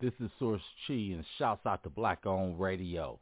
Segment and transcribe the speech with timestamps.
[0.00, 3.18] This is Source Chi and shouts out to Black Own Radio.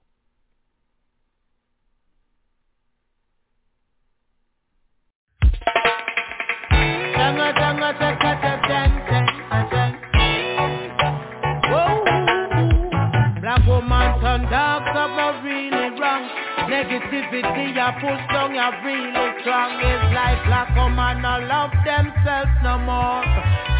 [13.40, 16.30] Black woman turn dark, cover really wrong.
[16.70, 19.72] Negativity, ya push down, ya really strong.
[19.82, 23.24] It's like black woman, no love themselves no more.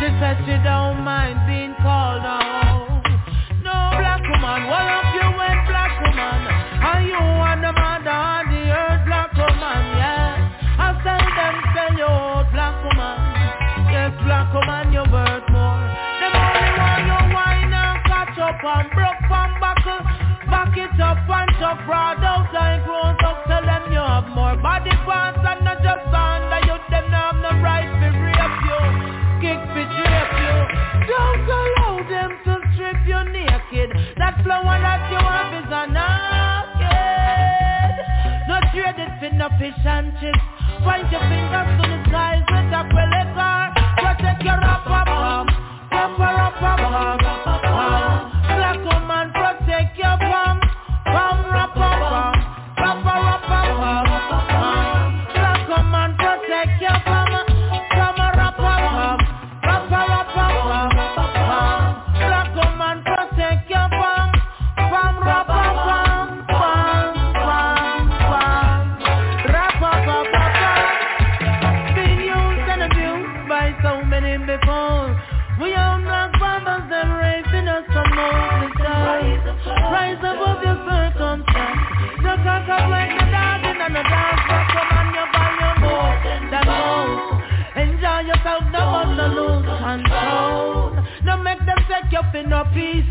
[0.01, 2.68] She said she don't mind being called out.
[4.49, 6.41] Woman, what up you went black woman?
[6.81, 9.81] Are you and the mother on the earth, black woman?
[9.93, 13.21] Yeah, I tell them, tell you, out, black woman.
[13.93, 15.85] Yes, black woman, you worth more.
[16.17, 20.01] The only one you whine and catch up and broke from buckle.
[20.49, 23.45] Back it up and top proud out and close up.
[23.53, 26.81] Tell them you have more body parts and not just under you.
[26.89, 28.81] Them have no right to rape you,
[29.45, 30.57] kick to drape you.
[31.05, 32.58] Don't allow them to
[32.89, 33.91] strip you naked.
[34.17, 36.89] That flower that you have is a naked.
[38.49, 40.39] No trade it for no fish and chips.
[40.85, 43.75] Point your fingers to the skies with a pelican.
[43.99, 45.47] Protect your upper palm,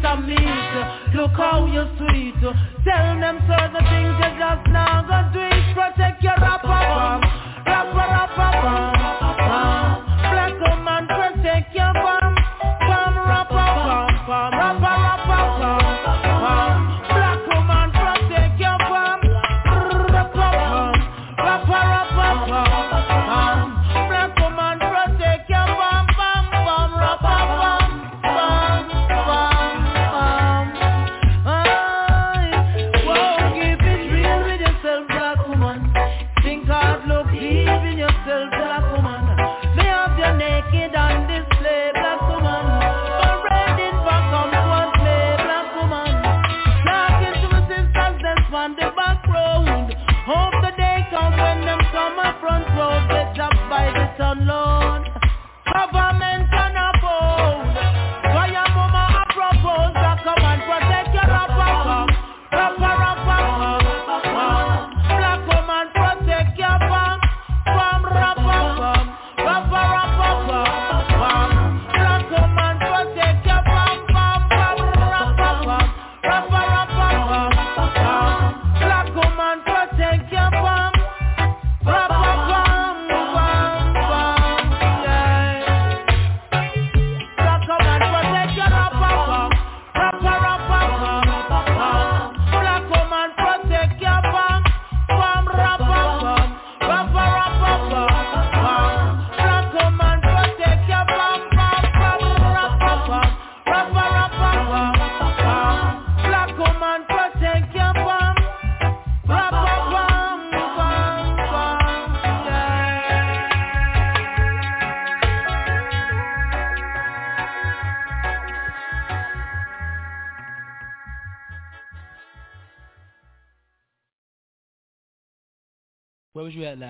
[0.03, 0.75] of meat.
[1.15, 2.35] Look how you sweet.
[2.41, 4.96] Tell them certain things you just now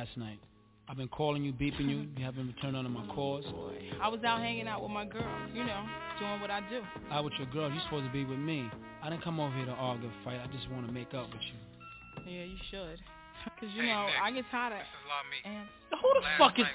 [0.08, 0.40] last night?
[0.90, 2.08] I've been calling you, beeping you.
[2.16, 3.44] You haven't returned none of my calls.
[4.02, 5.86] I was out hanging out with my girl, you know,
[6.18, 6.82] doing what I do.
[7.12, 7.70] Out with your girl.
[7.70, 8.70] You supposed to be with me.
[9.04, 10.40] I didn't come over here to argue, fight.
[10.42, 12.32] I just want to make up with you.
[12.32, 13.00] Yeah, you should.
[13.60, 14.80] Cause you know, I get tired of
[15.46, 16.66] and Who the fuck is?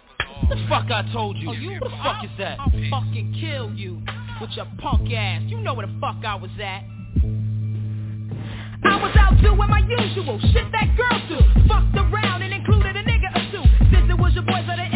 [0.46, 1.50] What the fuck I told you?
[1.50, 2.58] Oh, you Who the fuck is that?
[2.60, 4.00] I'll fucking kill you
[4.40, 5.42] with your punk ass.
[5.46, 6.84] You know where the fuck I was at.
[8.84, 11.68] I was out doing my usual shit that girl do.
[11.68, 12.41] Fucked around
[13.92, 14.91] Since it was your boys, I didn't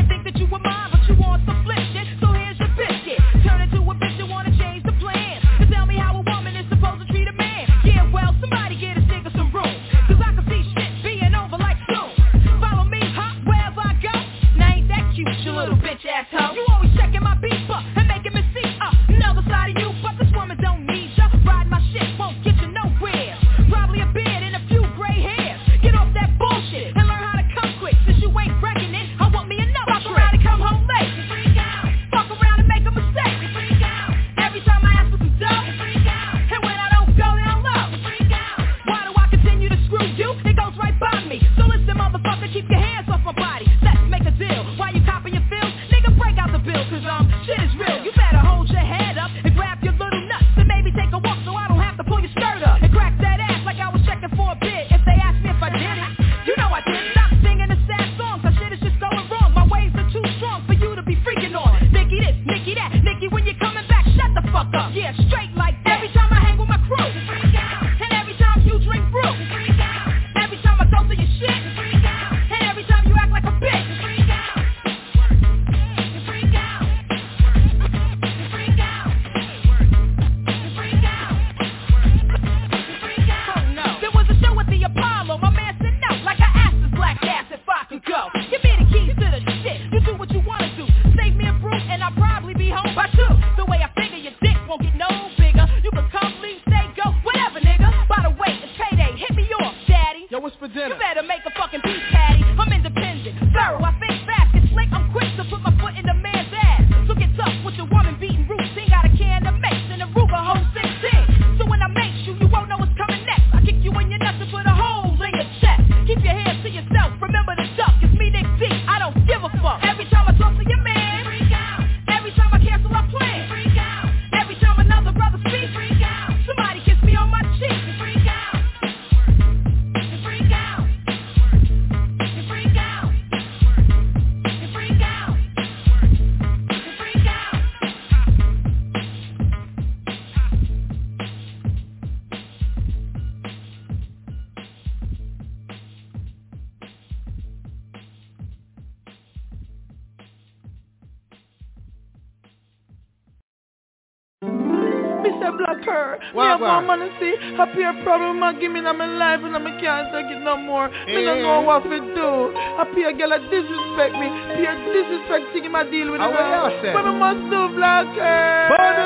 [156.59, 157.35] have more money see.
[157.57, 160.57] Happy a problem I give me in my life and I can't take it no
[160.57, 160.89] more.
[161.07, 161.43] Me don't Eh.
[161.43, 162.31] know what to do.
[162.77, 164.29] Happy a girl that disrespect me.
[164.57, 166.31] Peer disrespecting him I deal with him.
[166.33, 166.95] what you say?
[166.95, 167.61] What me must do?
[167.77, 168.97] Burn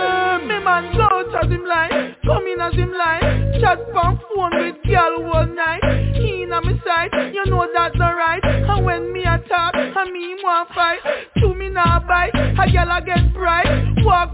[0.40, 0.48] him!
[0.48, 3.60] Me man go out as him line, come in as him line.
[3.60, 5.82] Chat on phone with girl all night.
[6.14, 8.40] He in on me side, you know that's not right.
[8.44, 11.00] And when me attack, and me him want fight.
[11.38, 13.66] To me now bite, a girl I get bright.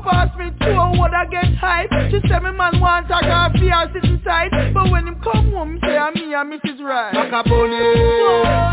[0.06, 1.91] Past me, two a would I get hype.
[2.11, 4.55] She say me man want talk her fear sitting tight.
[4.73, 6.79] But when him come home, say I'm me and Mrs.
[6.79, 7.11] Right.
[7.11, 7.82] Macaroni,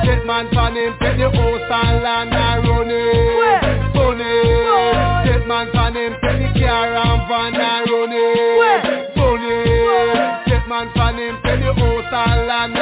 [0.06, 3.02] get man pan him, take the house and land and run it.
[3.42, 3.62] Where?
[3.98, 4.30] Bunny,
[5.26, 8.58] get man pan him, the car and van and run it.
[8.62, 8.82] Where?
[9.18, 9.58] Bunny,
[10.46, 12.78] get man pan him, the house and land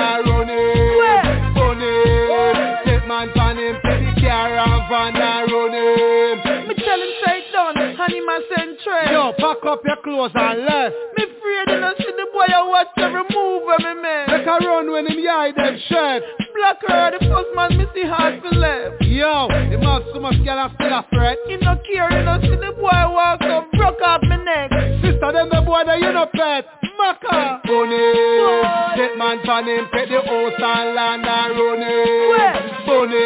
[9.61, 10.95] pack up your clothes and left.
[11.17, 14.27] Me afraid and I see the boy I watch every move of me man.
[14.27, 16.23] Make a run when him hide them shirt.
[16.55, 19.01] Blacker, the first man me see hard for left.
[19.03, 21.37] Yo, the mouth so much girl and still a fret.
[21.47, 24.90] He no care, he no see the boy walk up, broke off me neck.
[25.21, 26.65] Sister, them the boy that you no pet.
[26.97, 27.61] Macka.
[27.61, 27.93] Bunny.
[28.41, 28.65] Boy.
[28.97, 32.89] Get man pan him, take the house and land and run it.
[32.89, 33.21] Bunny.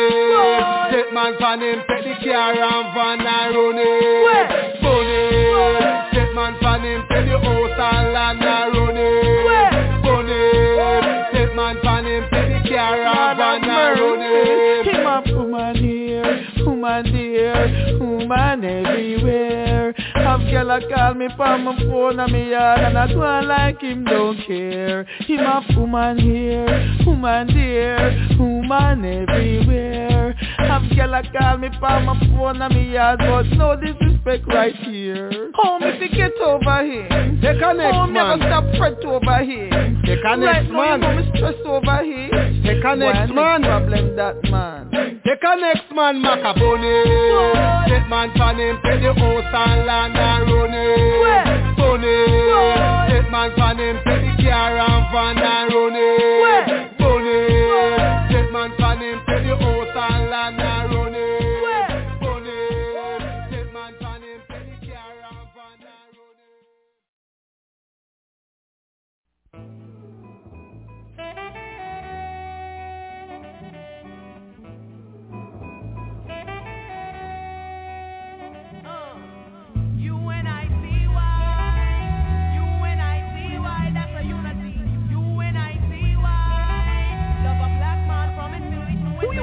[0.91, 4.75] Get man pan him, take the car and van and run it.
[4.83, 5.23] Bunny.
[6.11, 9.45] Get man pan him, take the house and land and run it.
[9.47, 9.71] Where?
[10.03, 10.51] Bunny.
[11.31, 14.35] Get man pan him, take the car and van and run it.
[15.31, 19.95] Woman here, woman there, woman everywhere.
[20.25, 23.79] Have girl a call me from my phone and me yard and I go like
[23.81, 25.03] him don't care.
[25.19, 26.65] Him a woman here,
[27.05, 30.33] woman there, woman everywhere.
[30.57, 34.75] Have girl a call me from my phone and me yard but no disrespect right
[34.75, 35.51] here.
[35.55, 37.39] Home if you get over him.
[37.41, 38.49] Take a next Home never man.
[38.49, 40.01] stop fret over him.
[40.05, 40.99] Take a Right next now you man.
[41.01, 42.63] know me stress over him.
[42.63, 43.61] Take a next Why man.
[43.61, 45.21] problem that man.
[45.25, 47.87] Take a next man, Macaboni.
[47.89, 51.19] Take man pan him, take the house and land and run it.
[51.21, 51.45] Where?
[53.09, 56.01] Take man him, take the car and van and run it.
[56.41, 56.65] Where?
[58.29, 59.55] Take man him, take the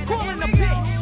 [0.06, 1.01] calling a bitch.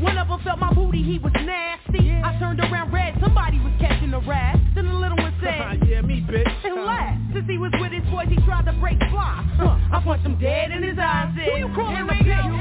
[0.00, 2.04] One of them felt my booty, he was nasty.
[2.04, 2.22] Yeah.
[2.24, 4.56] I turned around red, somebody was catching a rat.
[4.74, 6.48] Then the little one said, yeah, me, bitch.
[6.64, 7.34] And laughed.
[7.34, 9.44] Since he was with his boys, he tried to break fly.
[9.60, 9.76] Huh.
[9.92, 11.36] I punched him dead in his eyes.
[11.36, 12.59] Who you calling, nigga?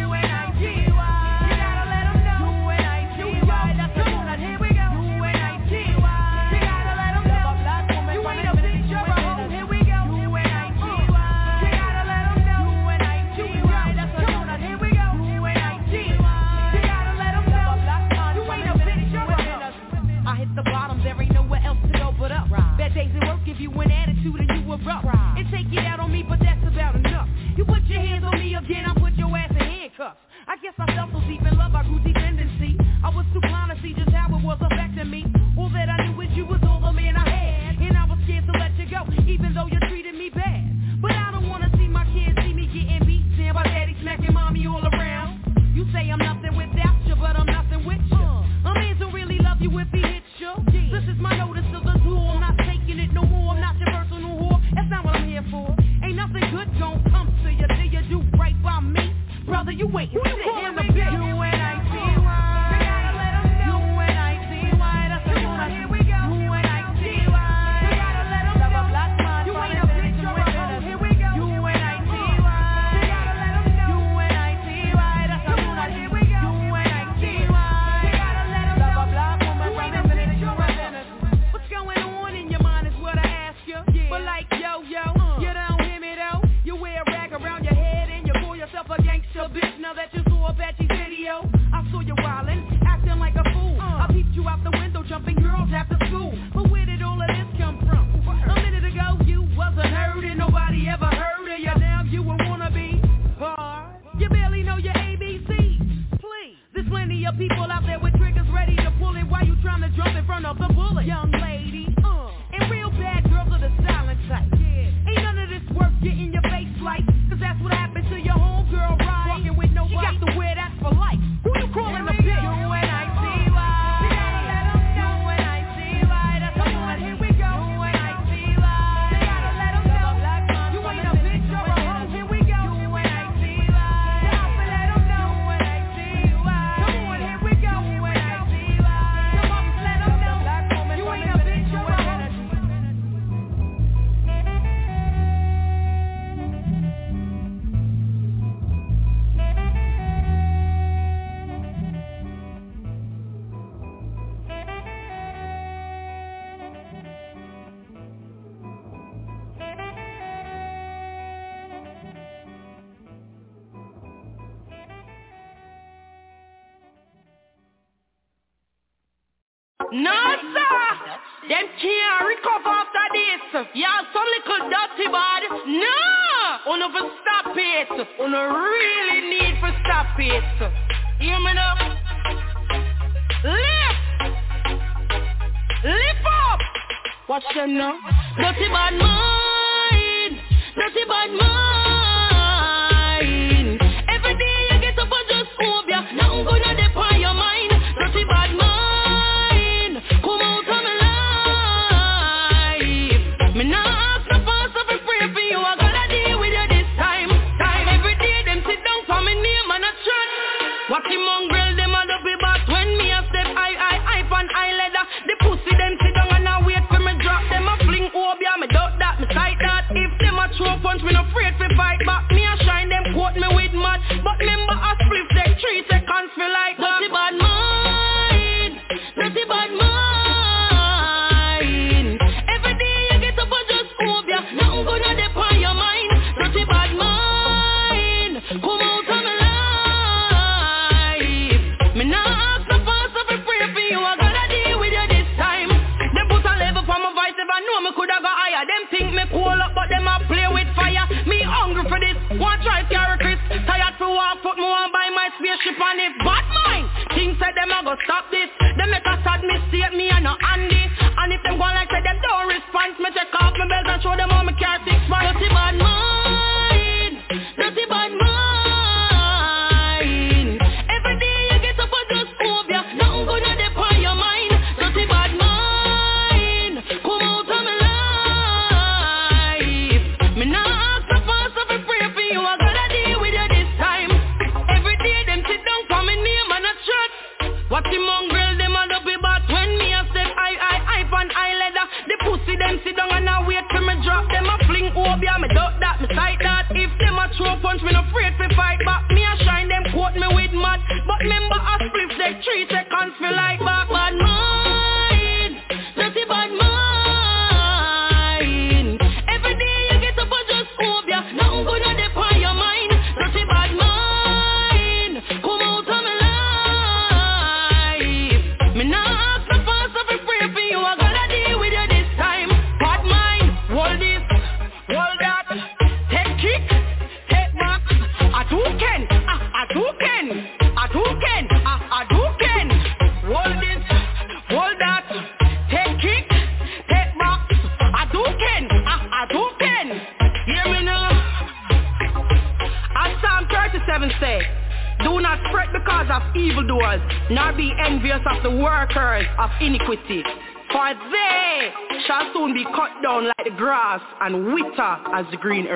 [355.37, 355.67] Green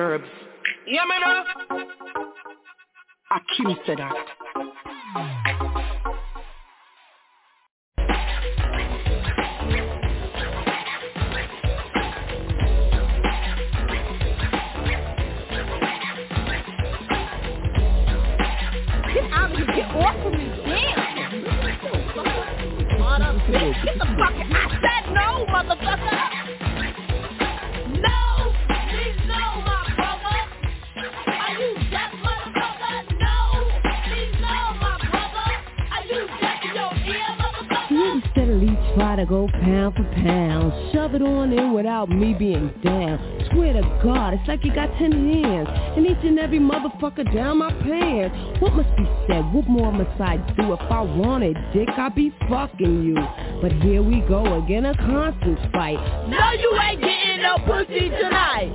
[52.68, 53.16] fucking you.
[53.60, 55.98] But here we go again, a constant fight.
[56.28, 58.72] No, you ain't getting no pussy tonight.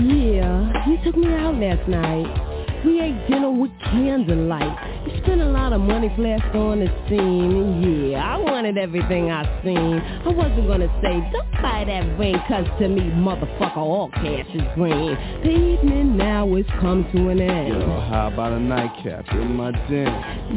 [0.00, 2.84] Yeah, you took me out last night.
[2.84, 4.87] We ate dinner with candlelight.
[5.28, 8.10] Spent a lot of money flashed on the scene.
[8.12, 10.00] Yeah, I wanted everything I seen.
[10.24, 14.62] I wasn't gonna say, don't buy that ring, cause to me, motherfucker, all cash is
[14.74, 15.14] green.
[15.44, 17.68] The evening now is come to an end.
[17.68, 20.06] Yo, how about a nightcap in my den?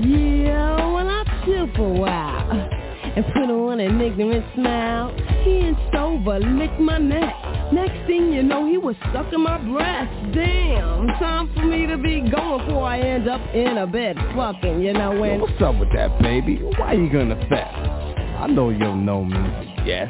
[0.10, 2.52] Yeah, well, I'll chill for a while
[3.14, 5.14] and put on an ignorant smile.
[5.44, 7.36] He and sober licked my neck.
[7.72, 10.34] Next thing you know, he was sucking my breast.
[10.34, 14.82] Damn, time for me to be going before I end up in a bed fucking,
[14.82, 15.40] you know when.
[15.40, 16.60] Yo, what's up with that, baby?
[16.78, 17.74] Why you gonna fess?
[18.40, 19.38] I know you don't know me,
[19.86, 20.10] yes.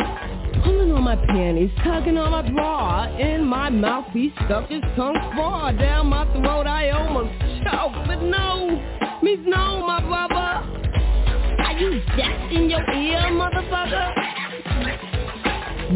[0.63, 5.17] Pulling on my panties, tugging on my bra In my mouth, he stuck his tongue
[5.35, 7.31] far Down my throat, I almost
[7.63, 8.79] choked But no,
[9.23, 10.61] me's no, my brother
[11.63, 14.13] Are you just in your ear, motherfucker?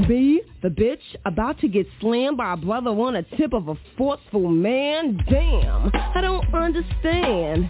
[0.09, 3.75] Me, the bitch, about to get slammed by a brother on a tip of a
[3.95, 5.23] forceful man?
[5.29, 7.69] Damn, I don't understand.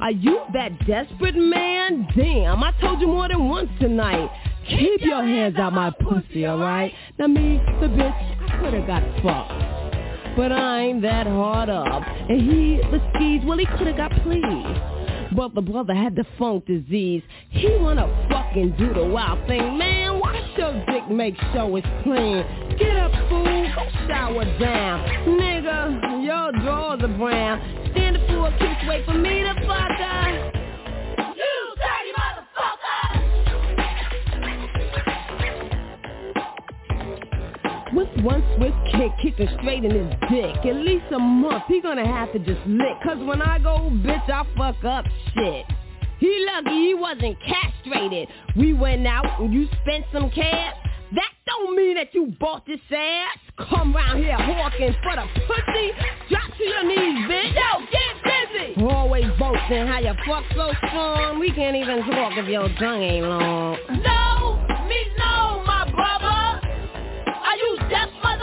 [0.00, 2.08] Are you that desperate man?
[2.16, 4.30] Damn, I told you more than once tonight.
[4.70, 6.94] Keep your hands out my pussy, alright?
[7.18, 10.36] Now me, the bitch, I could've got fucked.
[10.38, 12.02] But I ain't that hard up.
[12.30, 14.99] And he, the skis, well, he could've got pleased.
[15.34, 17.22] But the brother had the funk disease.
[17.50, 19.78] He wanna fucking do the wild thing.
[19.78, 22.44] Man, watch your dick make sure it's clean.
[22.78, 23.72] Get up, fool,
[24.08, 25.08] shower down.
[25.26, 27.90] Nigga, your drawers are brown.
[27.92, 30.59] Stand up for a kiss, wait for me to fuck her.
[38.00, 40.64] With one swift kick, kicking straight in his dick.
[40.64, 42.96] At least a month, he gonna have to just lick.
[43.04, 45.66] Cause when I go, bitch, I fuck up shit.
[46.18, 48.28] He lucky he wasn't castrated.
[48.56, 50.76] We went out and you spent some cash.
[51.14, 53.36] That don't mean that you bought this ass.
[53.68, 55.90] Come round here hawking for the pussy.
[56.30, 57.54] Drop to your knees, bitch.
[57.54, 58.82] Yo, get busy.
[58.82, 61.38] Always boasting how you fuck so strong.
[61.38, 63.76] We can't even talk if your tongue ain't long.
[63.90, 64.56] No,
[64.88, 66.29] me no, my brother.
[67.78, 67.90] Death.
[67.90, 68.39] That's my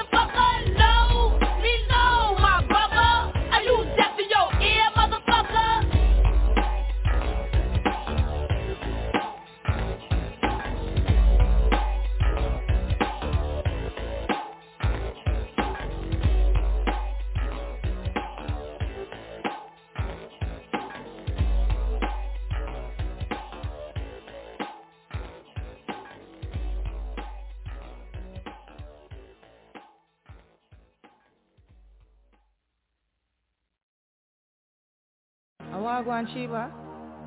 [35.78, 36.72] Wagwan Shiva.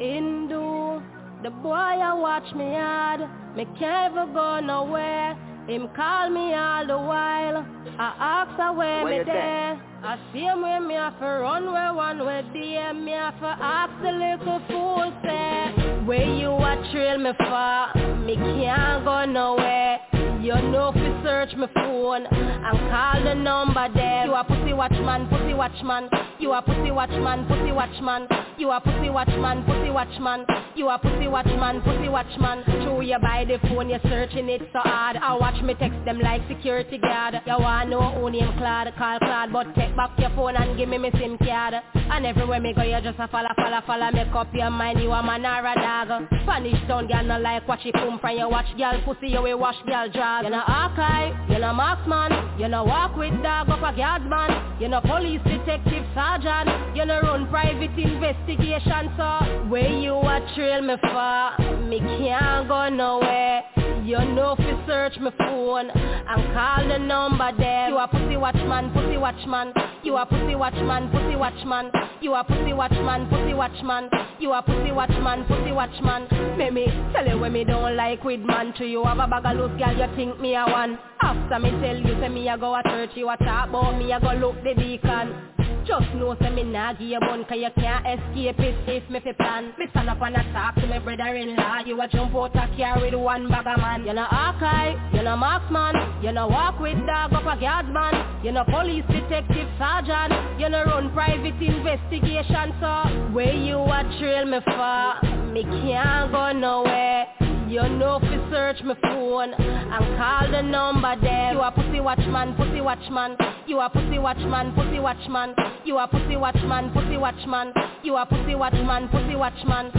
[0.00, 1.02] Indu,
[1.42, 3.20] the boy I watch me hard,
[3.56, 5.36] me can't ever go nowhere.
[5.66, 7.64] Him call me all the while.
[7.98, 9.80] I ask her where, where me there.
[10.02, 12.94] I see him where me have to run where one way there.
[12.94, 18.18] Me have to ask the little fool say, Where you a trail me for?
[18.24, 20.19] Me can't go nowhere.
[20.40, 24.24] You know fi search my phone and call the number there.
[24.24, 26.08] You a pussy watchman, pussy watchman.
[26.38, 28.26] You a pussy watchman, pussy watchman.
[28.60, 30.44] You a pussy watchman, pussy watchman.
[30.76, 32.62] You a pussy watchman, pussy watchman.
[32.84, 35.16] True, you buy the phone, you're searching it so hard.
[35.16, 37.40] I watch me text them like security guard.
[37.46, 40.90] You want know who name Claude, call Claude, but take back your phone and give
[40.90, 41.72] me my SIM card.
[41.94, 44.10] And everywhere me go, you just a follow, follow, follow.
[44.12, 46.28] Make up your mind, you a man or a dog.
[46.42, 49.54] Spanish town girl no like watch it come from you watch girl pussy, you we
[49.54, 50.44] wash girl drag.
[50.44, 54.80] You know archive, you know marksman, you know walk with dog up a guardsman.
[54.80, 58.49] You know police detective sergeant, you know run private investigation.
[58.50, 61.82] So where you a trail me for?
[61.86, 63.62] Me can't go nowhere.
[64.04, 67.90] You know fi search my phone and call the number there.
[67.90, 69.72] You a pussy watchman, pussy watchman.
[70.02, 71.92] You a pussy watchman, pussy watchman.
[72.20, 74.10] You a pussy watchman, pussy watchman.
[74.40, 76.58] You a pussy watchman, pussy watchman.
[76.58, 78.74] Make me tell you when me don't like with man.
[78.78, 80.98] To you have a bag of loose girl, you think me a one.
[81.22, 84.10] After me tell you say me a go a church, you a talk about me
[84.10, 85.59] a go look the deacon.
[86.00, 88.88] Just know say me nah give you bun Cause you can't escape it.
[88.88, 91.80] If me fi plan Me stand up and I talk to my brother-in-law.
[91.86, 94.04] You a jump out a car with one bag of man.
[94.06, 96.22] You know archive, you know marksman.
[96.22, 100.60] You know walk with dog up a guardsman You know police detective sergeant.
[100.60, 102.72] You know run private investigation.
[102.80, 105.52] So where you a trail me for?
[105.52, 111.52] Me can't go nowhere you know fi search my phone and call the number there.
[111.52, 113.36] You a pussy watchman, pussy watchman.
[113.66, 115.54] You a pussy watchman, pussy watchman.
[115.84, 117.72] You a pussy watchman, pussy watchman.
[118.02, 119.92] You a pussy watchman, pussy watchman.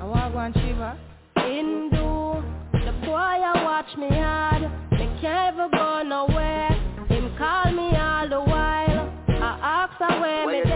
[0.00, 0.98] I want go and Shiva.
[1.36, 2.42] Hindu,
[2.86, 4.62] the boy a watch me hard.
[4.92, 6.70] Me can't ever go nowhere.
[7.08, 9.12] Him call me all the while.
[9.28, 10.73] I ask her where me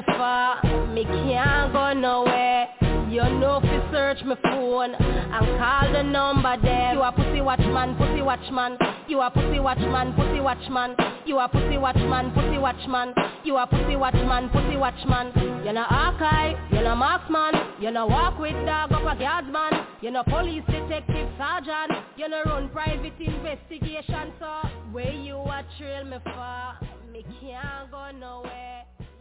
[0.00, 0.86] me for?
[0.94, 2.68] Me can't go nowhere.
[3.10, 6.94] You know fi search my phone and call the number there.
[6.94, 8.78] You a pussy watchman, pussy watchman.
[9.08, 10.96] You a pussy watchman, pussy watchman.
[11.26, 13.14] You a pussy watchman, pussy watchman.
[13.44, 15.32] You a pussy watchman, pussy watchman.
[15.64, 17.54] You know archive, you know marksman.
[17.80, 19.86] You know walk with dog up a guardsman.
[20.00, 21.92] You know police detective sergeant.
[22.16, 24.32] You know run private investigation.
[24.38, 26.86] So where you a trail me for?
[27.12, 28.84] Me can't go nowhere.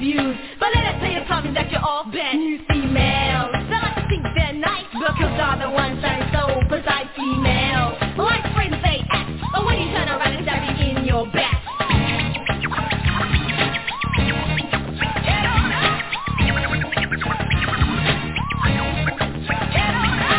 [0.00, 0.36] and they try to abuse.
[0.58, 3.52] But let us tell you something that you're all bad new females.
[3.52, 7.08] They like to think they're nice, but cause are the ones that are so precise
[7.16, 7.94] females.
[8.16, 10.48] Like friends they act, but when you turn around it's
[10.80, 11.62] you in your back.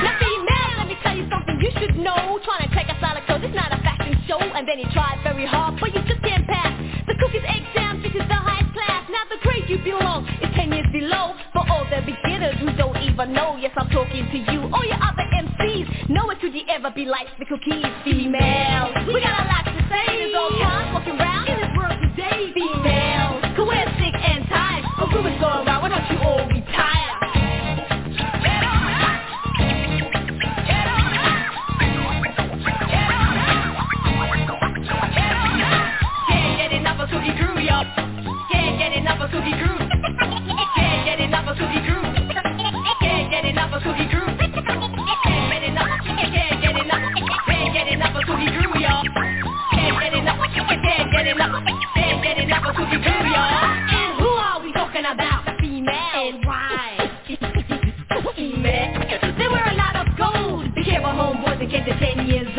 [0.01, 0.97] Now female, you
[1.61, 4.79] you should know Trying to take solid code, it's not a fashion show And then
[4.79, 6.01] he tried very hard, but you
[9.71, 10.27] you belong.
[10.43, 11.33] Is 10 years below.
[11.53, 13.55] For all the beginners who don't even know.
[13.55, 17.27] Yes, I'm talking to you, all your other MCs Nowhere could you ever be like
[17.39, 18.91] the cookies female.
[19.07, 19.60] We got a lot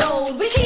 [0.03, 0.39] knows.
[0.39, 0.62] We keep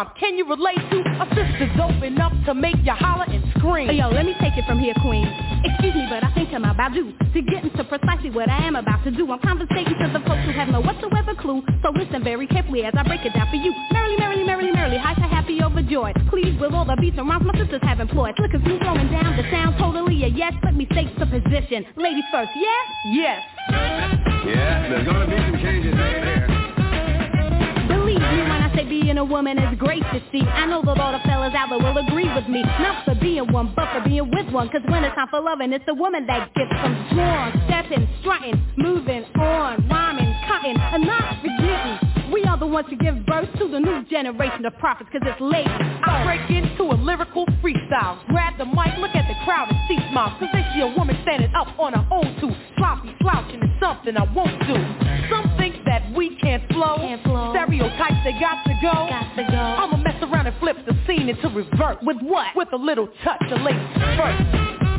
[0.00, 0.12] rhyme.
[0.18, 3.88] Can you relate to a sister's open up to make you holler and scream?
[3.88, 5.26] Hey, yo, let me take it from here, queen.
[5.64, 8.76] Excuse me, but I think I'm about due to get into precisely what I am
[8.76, 9.30] about to do.
[9.30, 11.62] I'm conversating to the folks who have no whatsoever clue.
[11.82, 13.72] So listen very carefully as I break it down for you.
[13.92, 16.16] Merrily, merrily, merrily, merrily, high to happy overjoyed.
[16.28, 18.34] Please, with all the beats and rhymes my sisters have employed.
[18.38, 20.54] Look, as me throwing down the sound totally a yes.
[20.64, 21.84] Let me state the position.
[21.96, 22.84] Ladies first, yes?
[23.12, 23.42] Yes.
[29.20, 30.40] A woman is great to see.
[30.40, 32.62] I know that all the fellas out there will agree with me.
[32.80, 34.70] Not for being one, but for being with one.
[34.70, 37.52] Cause when it's time for loving, it's the woman that gets them strong.
[37.68, 42.32] Stepping, strutting, moving on, rhyming, cutting, and not forgetting.
[42.32, 45.40] We are the ones to give birth to the new generation of prophets cause it's
[45.40, 45.68] late.
[45.68, 48.24] I break into a lyrical freestyle.
[48.28, 50.32] Grab the mic, look at the crowd and see smiles.
[50.40, 52.56] Cause they see a woman standing up on her own too.
[52.78, 54.80] Sloppy, slouching is something I won't do.
[55.28, 56.96] Some think that we can't flow.
[56.98, 57.52] Can't flow.
[57.52, 58.92] Stereotypes, they got to go.
[59.10, 59.58] Got to go.
[59.58, 61.98] I'ma mess around and flip the scene into reverse.
[62.02, 62.54] With what?
[62.54, 63.82] With a little touch of ladies
[64.16, 64.89] first.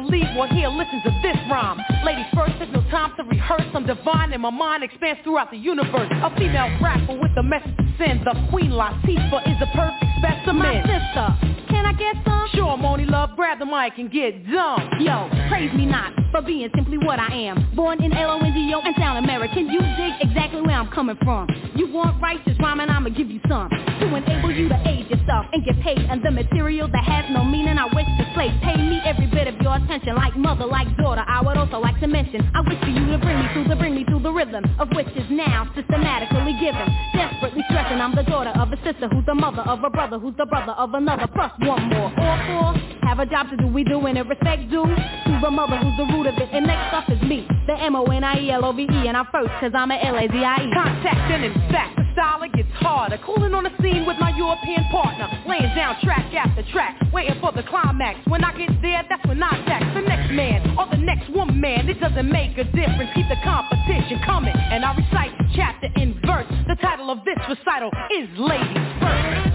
[0.00, 1.80] Believe, well here, listen to this rhyme.
[2.04, 3.64] Ladies first, there's no time to rehearse.
[3.72, 6.08] I'm divine and my mind expands throughout the universe.
[6.12, 8.20] A female rapper with a message to send.
[8.20, 10.60] The Queen Latifah is a perfect specimen.
[10.60, 11.55] My sister,
[11.98, 12.46] get some?
[12.52, 14.90] Sure, Monie Love, grab the mic and get dumb.
[15.00, 17.74] Yo, praise me not for being simply what I am.
[17.74, 19.68] Born in L-O-N-D-O and sound American.
[19.68, 21.48] You dig exactly where I'm coming from.
[21.74, 23.70] You want righteous rhyming, I'ma give you some.
[23.70, 25.98] To enable you to age yourself and get paid.
[25.98, 29.48] And the material that has no meaning I wish to slay Pay me every bit
[29.48, 30.14] of your attention.
[30.14, 33.18] Like mother, like daughter I would also like to mention I wish for you to
[33.18, 36.86] bring me through the bring me through the rhythm Of which is now systematically given.
[37.14, 40.36] Desperately stressing I'm the daughter of a sister Who's the mother of a brother Who's
[40.36, 41.26] the brother of another.
[41.32, 45.38] Plus one more All four have a to do We doing it respect due To
[45.42, 46.48] the mother who's the root of it.
[46.52, 51.32] And next up is me The M-O-N-I-E-L-O-V-E And I'm first cause I'm a L-A-Z-I-E Contact
[51.32, 53.18] and in the style it gets harder.
[53.24, 55.28] Cooling on the scene with my European partner.
[55.46, 58.18] Laying down track after track Waiting for the climax.
[58.26, 59.94] When I get there that's when I attack.
[59.94, 63.10] The next man or the next woman It doesn't make a difference.
[63.14, 64.54] Keep the competition coming.
[64.56, 66.48] And I recite chapter in verse.
[66.66, 69.45] The title of this recital is Ladies First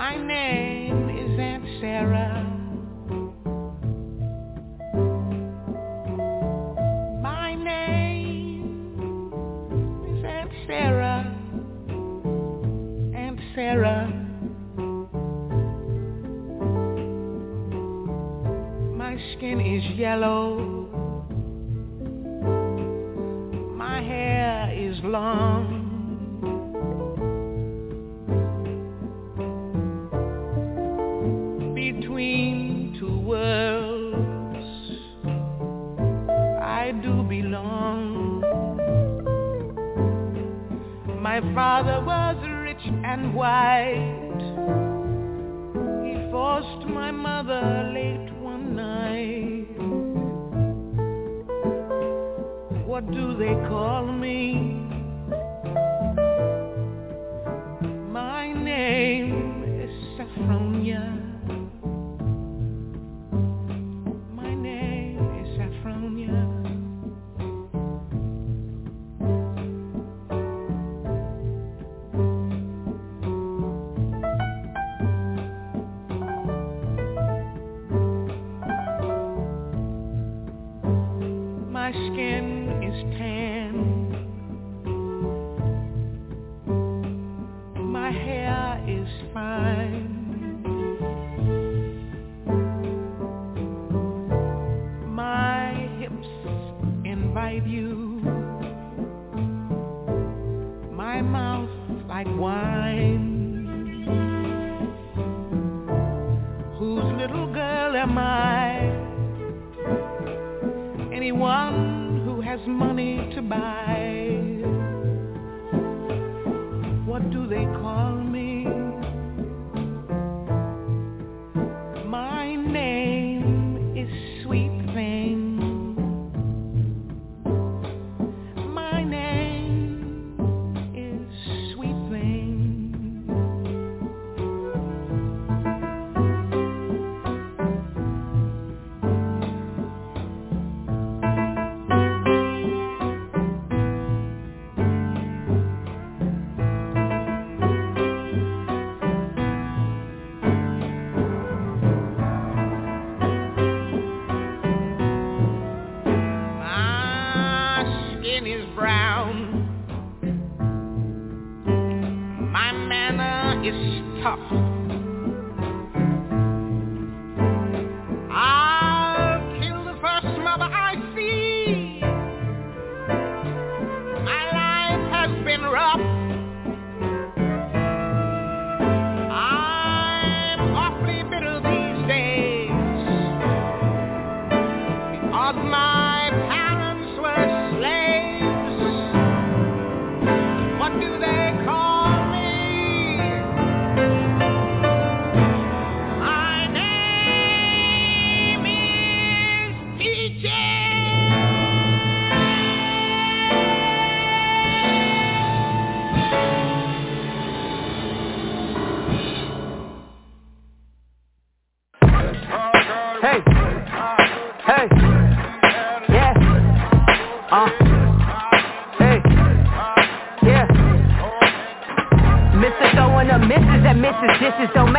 [0.00, 0.69] My name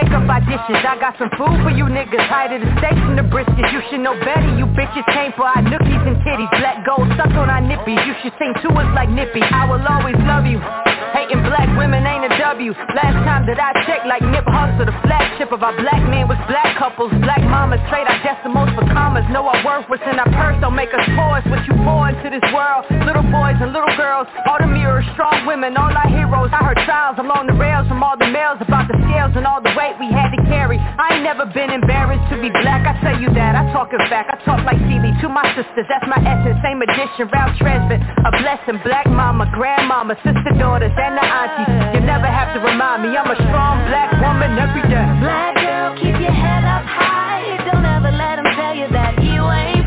[0.01, 0.85] dishes, don't make up our dishes.
[0.85, 3.71] I got some food for you niggas, tighter the steaks and the briskets.
[3.71, 6.49] You should know better, you bitches came for our nookies and titties.
[6.59, 9.41] Black gold stuck on our nippies, you should sing to us like Nippy.
[9.41, 10.59] I will always love you.
[11.31, 12.75] Hating black women ain't a W.
[12.91, 16.35] Last time that I checked, like Nip Hussle, the flagship of our black men was
[16.51, 17.07] black couples.
[17.23, 19.23] Black mamas trade our decimals for commas.
[19.31, 21.39] Know our worth, what's in our purse, don't make us poor.
[21.39, 22.83] It's what you pour into this world.
[23.07, 26.51] Little boys and little girls, all the mirrors, strong women, all our heroes.
[26.51, 29.63] I heard trials along the rails from all the males about the scales and all
[29.63, 30.83] the weight we had to carry.
[30.83, 33.55] I ain't never been embarrassed to be black, I tell you that.
[33.55, 35.87] I talk it back, I talk like Celie to my sisters.
[35.87, 38.03] That's my essence, same edition, Ralph Tresvant.
[38.03, 41.69] A blessing, black mama, grandmama, sister, daughters, and the aunties.
[41.93, 45.05] You never have to remind me, I'm a strong black woman every day.
[45.21, 47.61] Black girl, keep your head up high.
[47.69, 49.80] Don't ever let them tell you that you ain't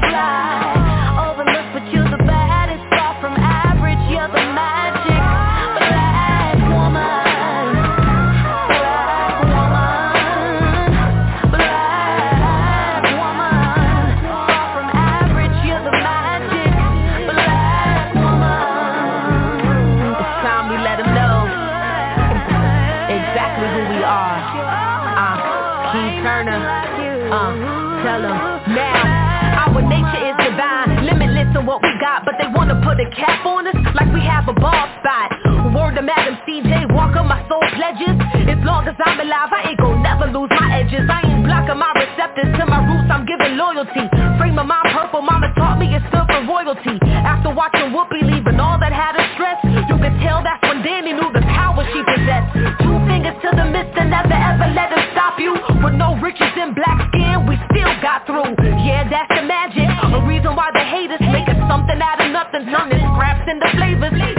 [38.84, 41.08] Cause I'm alive, I ain't gon' never lose my edges.
[41.08, 42.52] I ain't blocking my receptors.
[42.52, 44.04] To my roots, I'm giving loyalty.
[44.36, 47.00] Frame of purple, mama taught me it's stood for royalty.
[47.24, 49.56] After watching Whoopi leaving all that had her stress
[49.88, 52.84] You could tell that's when Danny knew the power she possessed.
[52.84, 55.56] Two fingers to the mist and never ever let them stop you.
[55.80, 58.52] With no riches and black skin, we still got through.
[58.84, 63.00] Yeah, that's the magic, the reason why the haters Making something out of nothing, turning
[63.00, 64.33] scraps into flavors.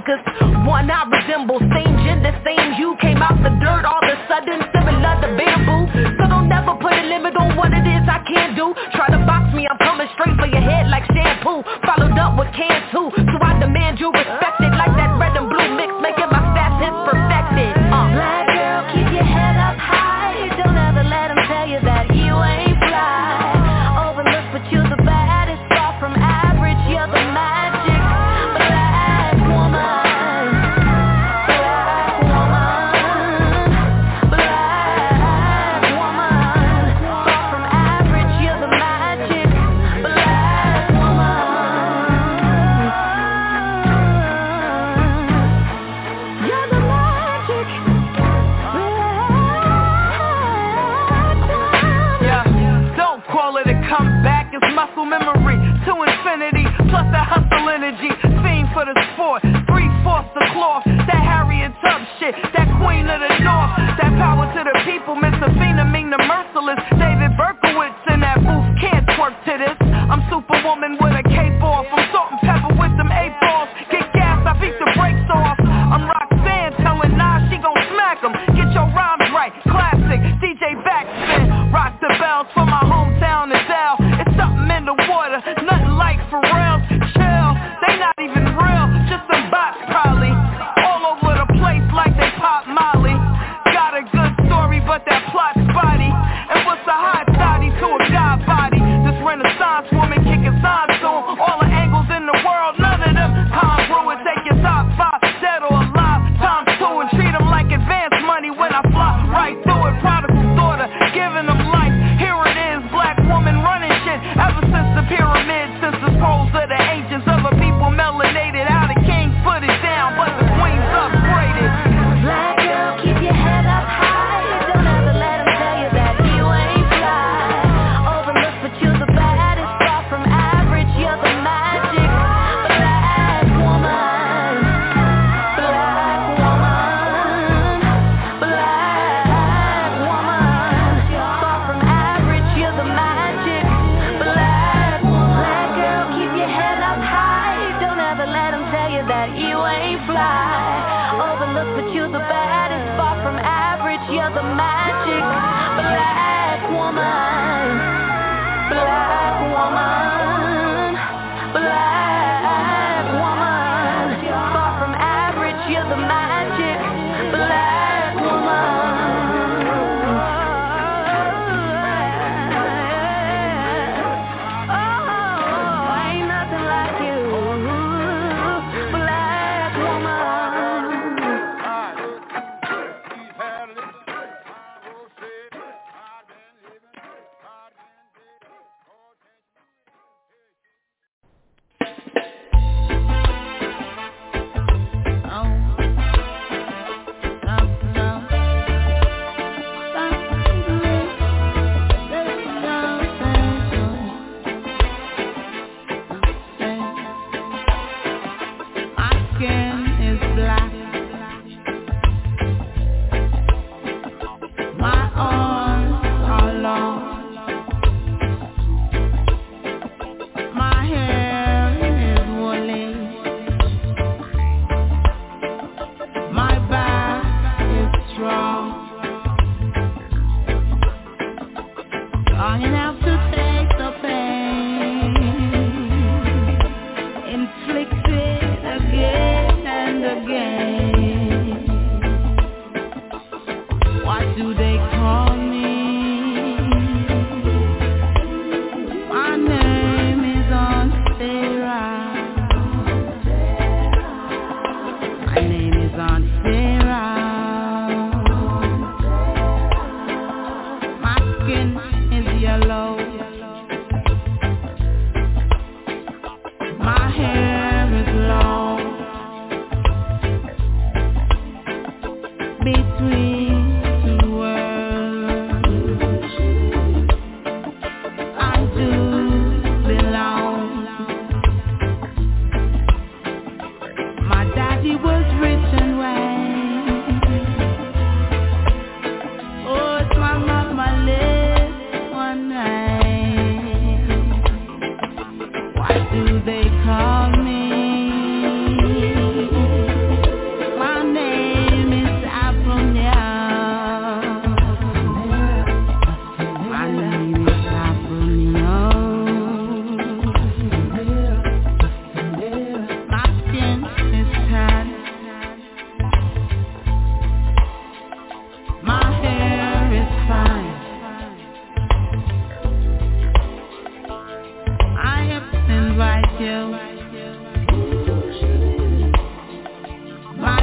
[0.00, 0.20] makers
[0.66, 4.60] One I resemble, same gender, same you Came out the dirt all of a sudden,
[4.72, 5.84] similar to bamboo
[6.18, 8.74] So don't never put a limit on what it is I can do.
[8.94, 11.62] Try to box me, I'm coming straight for your head like shampoo.
[11.84, 14.39] Followed up with cans too, so I demand you respect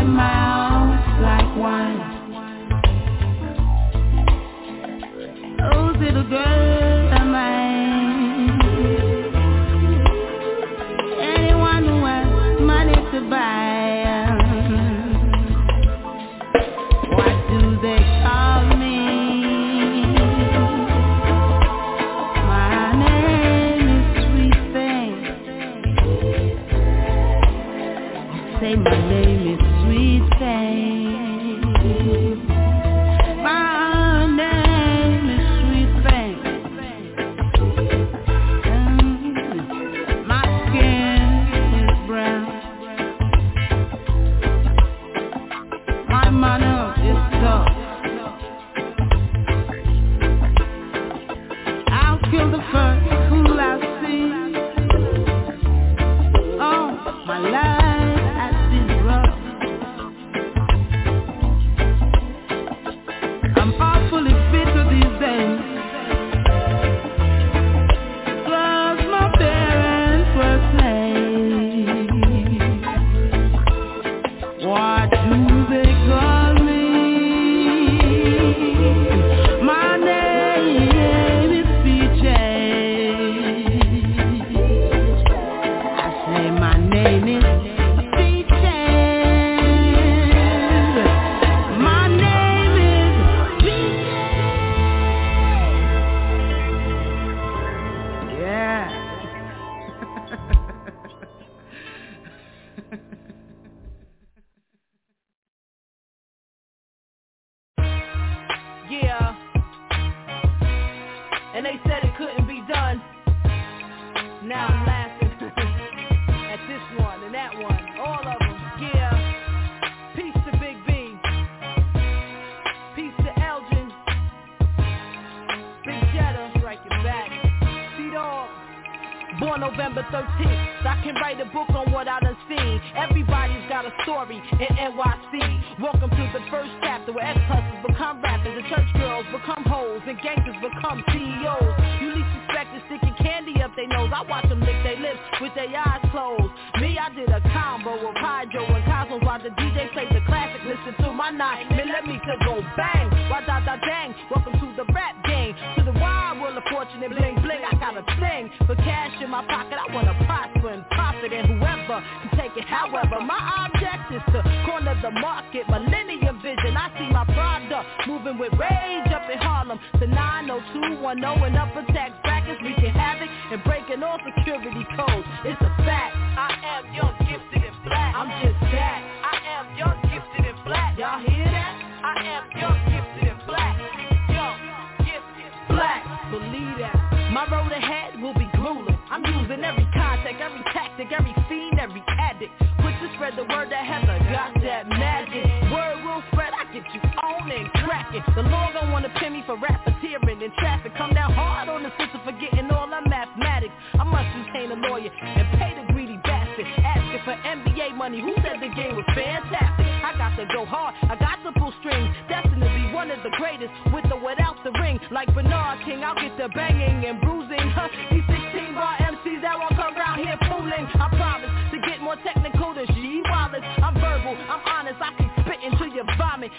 [0.08, 0.38] I'm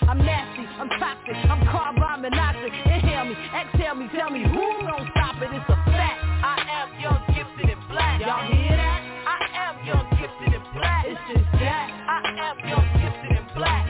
[0.02, 2.72] I'm nasty, I'm toxic, I'm carbon monoxide.
[2.86, 5.50] Inhale me, exhale me, tell me who don't stop it.
[5.52, 6.20] It's a fact.
[6.44, 8.20] I am young, gifted, and black.
[8.20, 9.00] Y'all hear that?
[9.26, 11.04] I am young, gifted, and black.
[11.06, 11.86] It's just that.
[11.88, 12.18] I
[12.52, 13.84] am young, gifted, and black.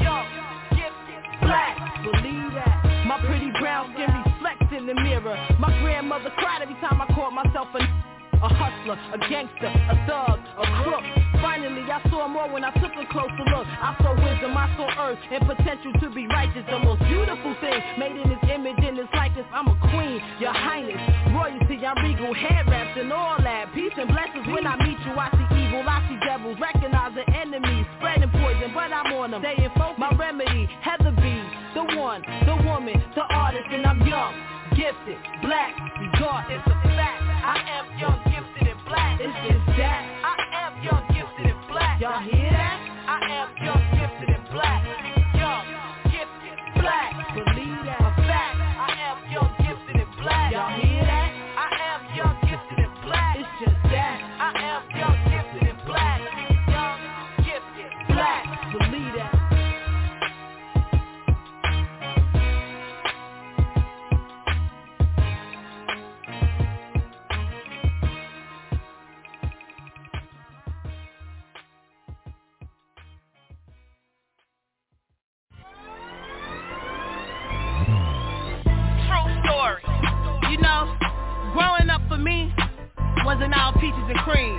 [0.00, 0.26] Young,
[0.72, 1.74] gifted, black.
[2.02, 3.04] Believe that.
[3.06, 5.36] My pretty brown skin reflects in the mirror.
[5.58, 7.80] My grandmother cried every time I caught myself a
[8.42, 10.31] a hustler, a gangster, a thug,
[15.30, 16.64] and potential to be righteous.
[16.70, 17.51] The most beautiful
[84.24, 84.58] cream.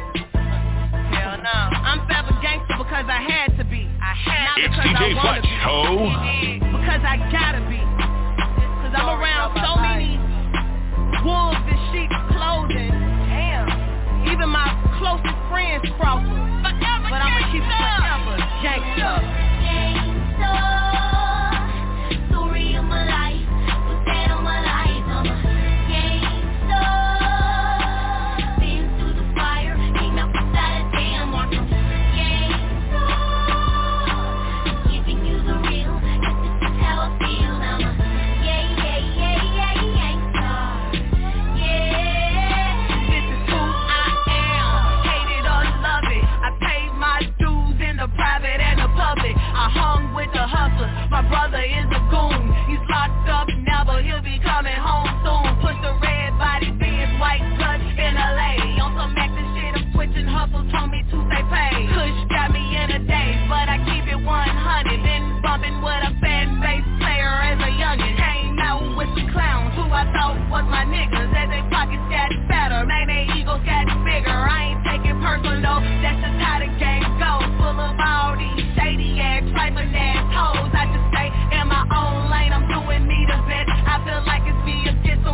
[1.14, 1.60] Hell no.
[1.72, 3.88] I'm forever gangster because I had to be.
[4.02, 5.56] I had Not It's because I DJ wanna Fletch, be.
[5.64, 5.76] ho.
[6.80, 7.80] Because I gotta be.
[8.84, 10.20] Cause I'm around so many
[11.24, 12.92] wolves in sheep's clothing.
[13.32, 13.68] Damn.
[14.28, 14.68] Even my
[15.00, 16.64] closest friends cross them.
[16.64, 19.16] But I'ma keep it forever gangster.
[20.44, 20.83] Story
[51.14, 52.42] My brother is a goon.
[52.66, 55.46] He's locked up now, but he'll be coming home soon.
[55.62, 58.82] Put the red body, being white clutch in LA.
[58.82, 61.86] On some acting shit, I'm switching hustles, told me to stay paid.
[61.94, 65.06] Kush got me in a daze, but I keep it 100.
[65.06, 68.18] Been bumping with a fan base player as a youngin'.
[68.18, 71.30] Came out with the clowns, who I thought was my niggas.
[71.30, 74.34] As they pockets got fatter, made their egos got bigger.
[74.34, 75.78] I ain't taking personal.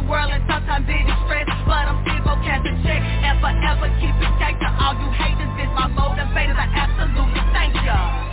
[0.09, 2.99] world and sometimes it is stress But I'm still gon' cash a check.
[2.99, 8.28] And forever keep it to All you haters is my motivators I absolutely thank ya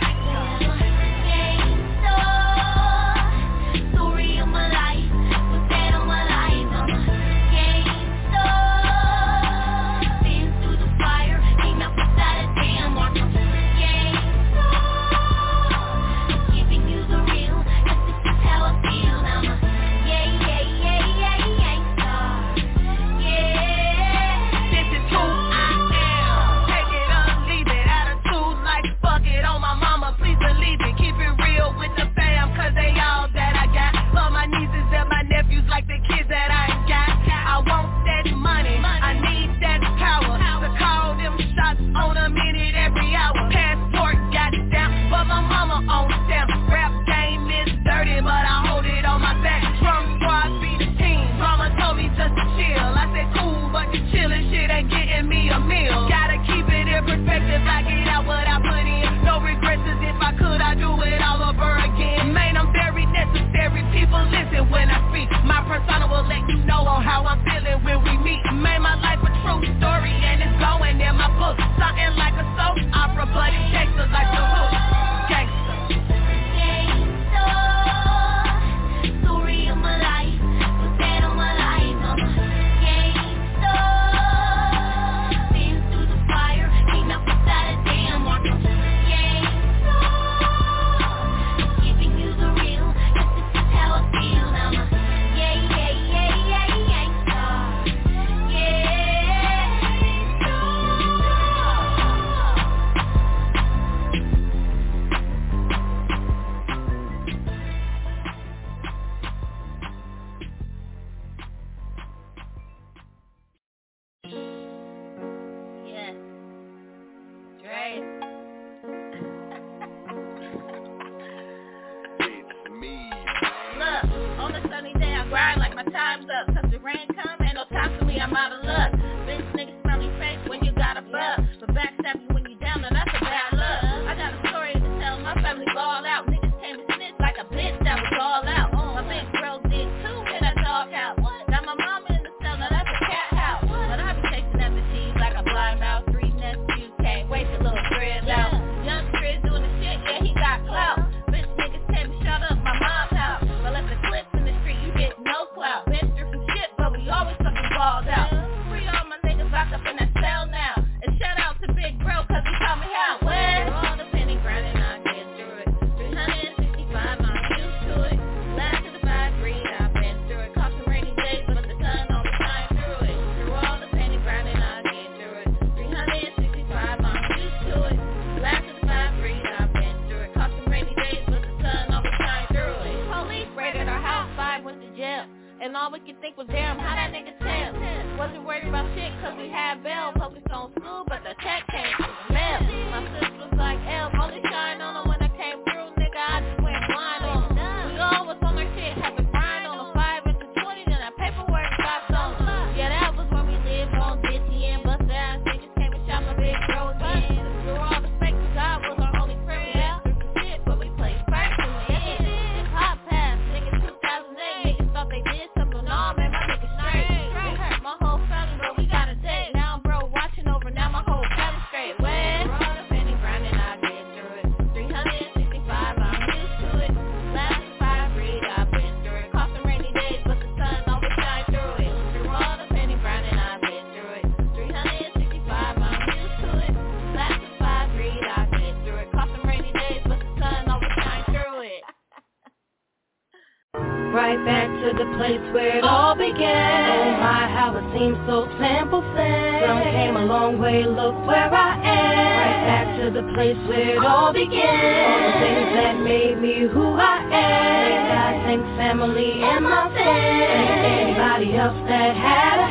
[256.41, 258.07] made me who I am.
[258.09, 259.87] God, thank family and my.
[259.87, 262.66] And anybody else that had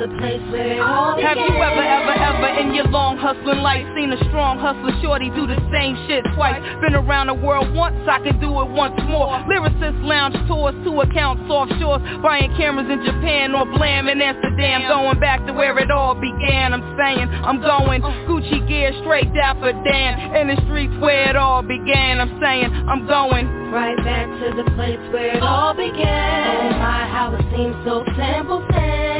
[0.00, 5.28] Have you ever, ever, ever in your long hustling life seen a strong hustler shorty
[5.36, 6.56] do the same shit twice?
[6.80, 9.28] Been around the world once, I can do it once more.
[9.44, 15.20] Lyricists lounge tours to accounts offshore, buying cameras in Japan or Blam in Amsterdam, going
[15.20, 16.72] back to where it all began.
[16.72, 21.60] I'm saying I'm going Gucci gear straight dapper Dan in the streets where it all
[21.60, 22.20] began.
[22.20, 26.74] I'm saying I'm going Right back to the place where it all began.
[26.74, 28.66] Oh my, how it seems so simple.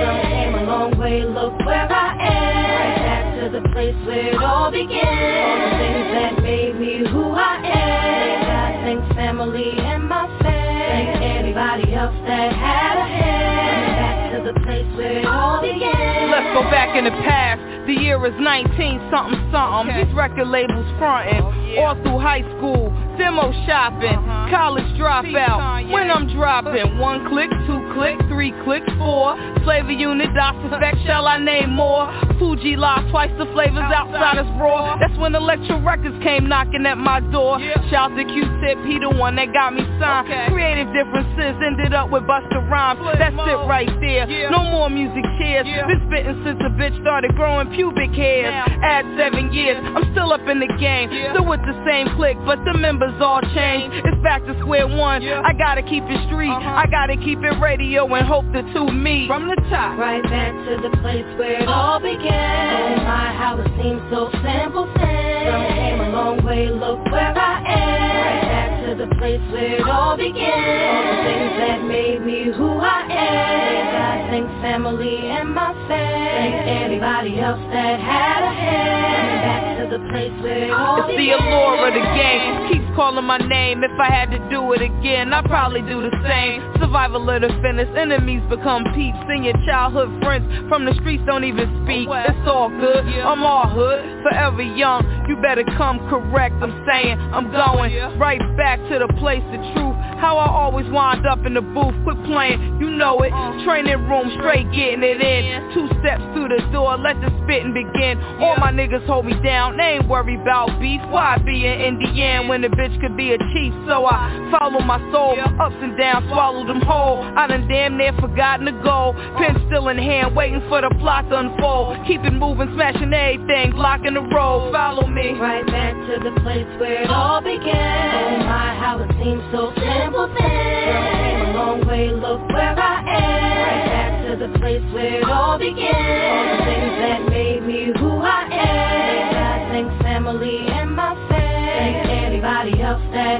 [0.00, 2.60] Came a long way, look where I am.
[2.80, 5.04] Right back to the place where it all began.
[5.04, 8.40] All the things that made me who I am.
[8.48, 10.90] God, thank family and my fans.
[10.90, 13.96] Thank anybody else that had a hand.
[14.00, 16.30] Back to the place where it all began.
[16.30, 17.60] Let's go back in the past.
[17.86, 19.96] The year is 19 something something.
[19.96, 22.92] These record labels frontin' oh, all through high school.
[23.18, 24.16] Demo shopping,
[24.50, 25.90] college dropout.
[25.90, 29.36] When I'm dropping, one click, two click, three click, four.
[29.64, 32.08] Flavor unit, I suspect, shall I name more?
[32.38, 34.96] Fuji lost twice the flavors outside is raw.
[35.00, 37.58] That's when Elektra Records came knocking at my door.
[37.90, 40.28] Shout to Q-Tip, he the one that got me signed.
[40.52, 43.00] Creative differences ended up with Busta Rhymes.
[43.18, 44.50] That's it right there.
[44.50, 45.66] No more music chairs.
[45.66, 48.52] Been spitting since a bitch started growing pubic hairs.
[48.80, 51.10] Add seven years, I'm still up in the game.
[51.32, 53.96] Still with the same click, but the members all changed.
[54.04, 55.22] It's back to square one.
[55.26, 56.50] I gotta keep it street.
[56.50, 56.68] Uh-huh.
[56.68, 59.26] I gotta keep it radio and hope the two meet.
[59.28, 59.98] From the top.
[59.98, 63.00] Right back to the place where it all began.
[63.00, 65.46] Oh my, how it seems so simple then.
[65.48, 68.10] Some came a long way, look where I am.
[68.20, 70.52] Right back to the place where it all began.
[70.52, 73.80] All the things that made me who I am.
[73.96, 76.36] God, thank family and my fans.
[76.36, 79.40] Thank anybody else that had a hand.
[79.40, 81.40] Back to the place where it all It's the began.
[81.40, 82.52] allure of the game.
[82.70, 83.82] Keeps calling my name.
[83.82, 86.60] If I had to do it again, I'd probably do the same.
[86.76, 87.96] Survival of the fittest.
[87.96, 89.16] Enemies become peeps.
[89.24, 92.12] And your childhood friends from the streets don't even speak.
[92.12, 93.08] Oh, it's all good.
[93.24, 94.04] I'm all hood.
[94.28, 95.00] Forever young.
[95.32, 96.60] You better come correct.
[96.60, 99.96] I'm saying I'm going right back to the place of truth.
[100.20, 101.96] How I always wind up in the booth.
[102.04, 102.78] Quit playing.
[102.78, 103.32] You know it.
[103.32, 103.64] Uh-huh.
[103.64, 105.72] Training room straight getting it in.
[105.72, 106.98] Two steps through the door.
[106.98, 108.20] Let the spitting begin.
[108.38, 109.76] All my niggas hold me down.
[109.76, 111.00] They ain't worried about beef.
[111.08, 113.72] Why be an Indian when the bitch could be a chief?
[113.88, 115.40] So I follow my soul.
[115.40, 117.24] Ups and downs, swallow them whole.
[117.24, 119.14] I done damn near forgotten the goal.
[119.40, 119.66] Pen uh-huh.
[119.68, 121.96] still in hand, waiting for the plot to unfold.
[122.06, 124.70] Keep it moving, smashing everything, blocking the road.
[124.72, 125.32] Follow me.
[125.32, 128.42] Right back to to the place where it all began.
[128.42, 130.86] Oh my, how it seems so simple then.
[130.90, 133.50] Girl, came a long way, look where I am.
[133.60, 135.94] Right back to the place where it all began.
[135.94, 139.32] All the things that made me who I am.
[139.32, 141.40] God, thanks family and my fam.
[141.78, 143.39] Thanks anybody else that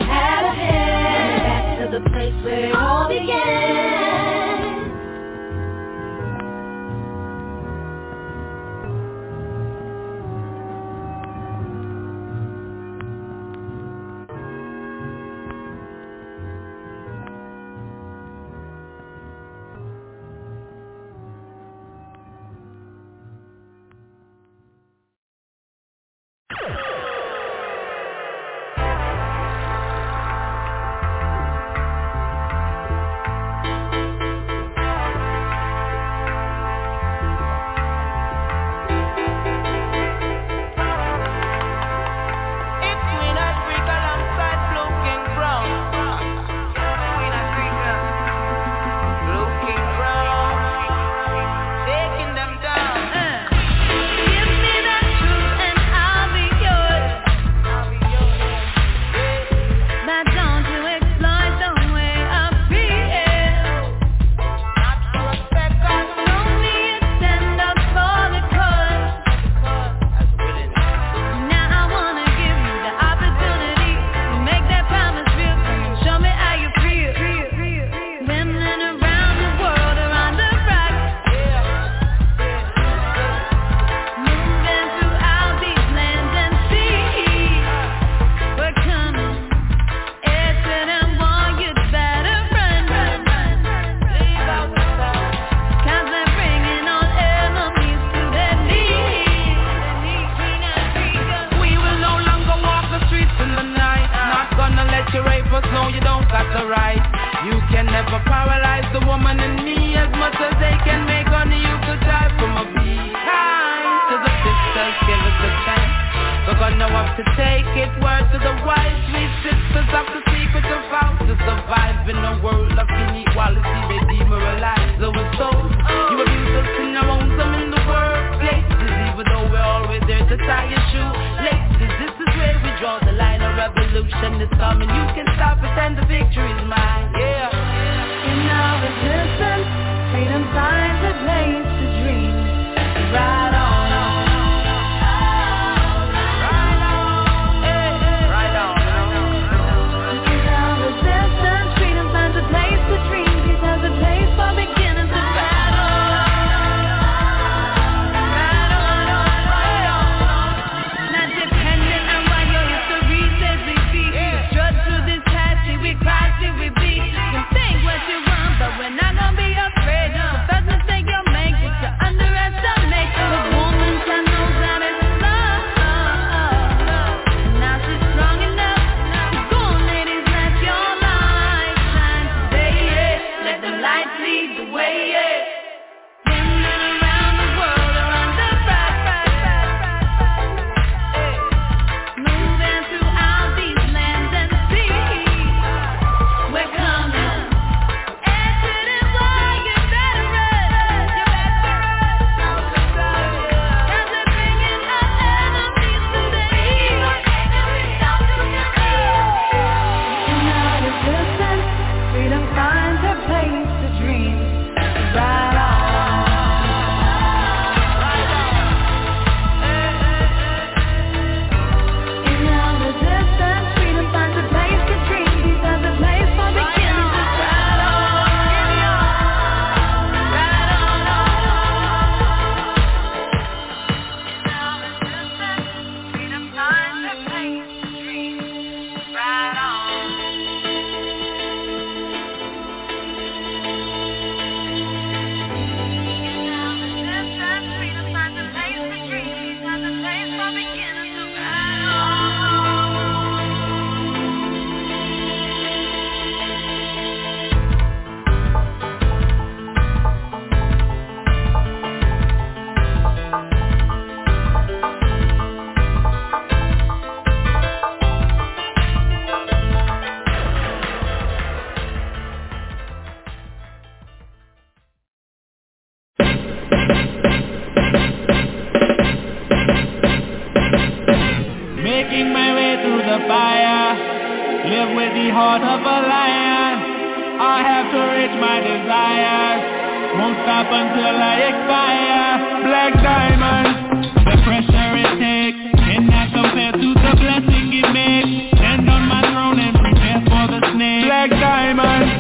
[290.61, 292.37] Won't until I expire.
[292.69, 298.59] Black diamond, the pressure it takes cannot compare to the blessing it makes.
[298.59, 301.09] Stand on my throne and prepare for the snake.
[301.09, 302.13] Black diamond.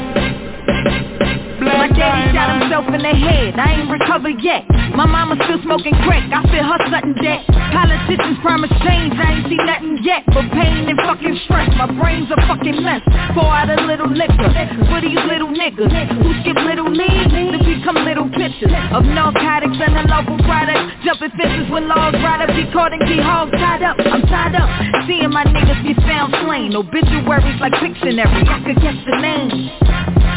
[1.60, 4.64] My daddy shot himself in the head, I ain't recovered yet
[5.00, 7.40] My mama still smoking crack, I feel her sudden death.
[7.72, 10.28] Politicians promise change, I ain't see nothing yet.
[10.28, 13.00] But pain and fucking stress, my brain's a fucking mess.
[13.32, 14.52] Pour out a little liquor,
[14.92, 20.04] for these little niggas Who skip little leagues to become little pictures Of narcotics and
[20.04, 20.92] local products.
[21.00, 23.96] Jumping fences with laws right up, be caught and get hogs tied up.
[24.04, 24.68] I'm tied up,
[25.08, 26.76] seeing my niggas get found slain.
[26.76, 29.80] Obituaries like Pictionary, I could guess the names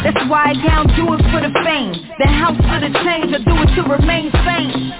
[0.04, 1.96] That's why I don't do it for the fame.
[2.20, 4.92] The house for the change, I do it to remain sane.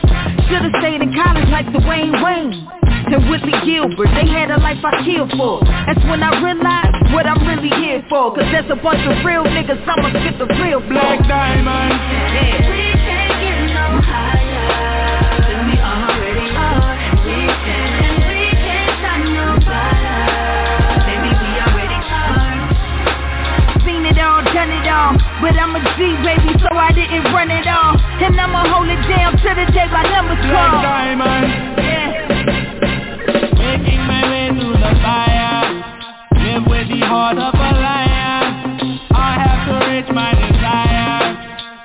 [0.48, 2.64] Should've stayed in college like Dwayne Wayne.
[3.12, 5.60] And Whitley Gilbert, they had a life I killed for.
[5.60, 8.32] That's when I realized what I'm really here for.
[8.32, 11.92] Cause there's a bunch of real niggas, I'ma get the real Black diamond
[12.32, 12.93] yeah.
[24.94, 28.88] All But I'm a G, baby, so I didn't run it all And I'ma hold
[28.88, 31.46] it down to the day my number's Black called diamond
[31.82, 32.04] Yeah.
[33.58, 35.66] Making my way through the fire.
[36.38, 38.42] Live with the heart of a lion
[39.10, 41.36] I have to reach my desires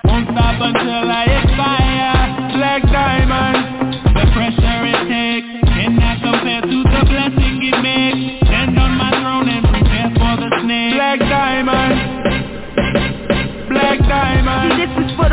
[0.06, 1.29] Won't stop until I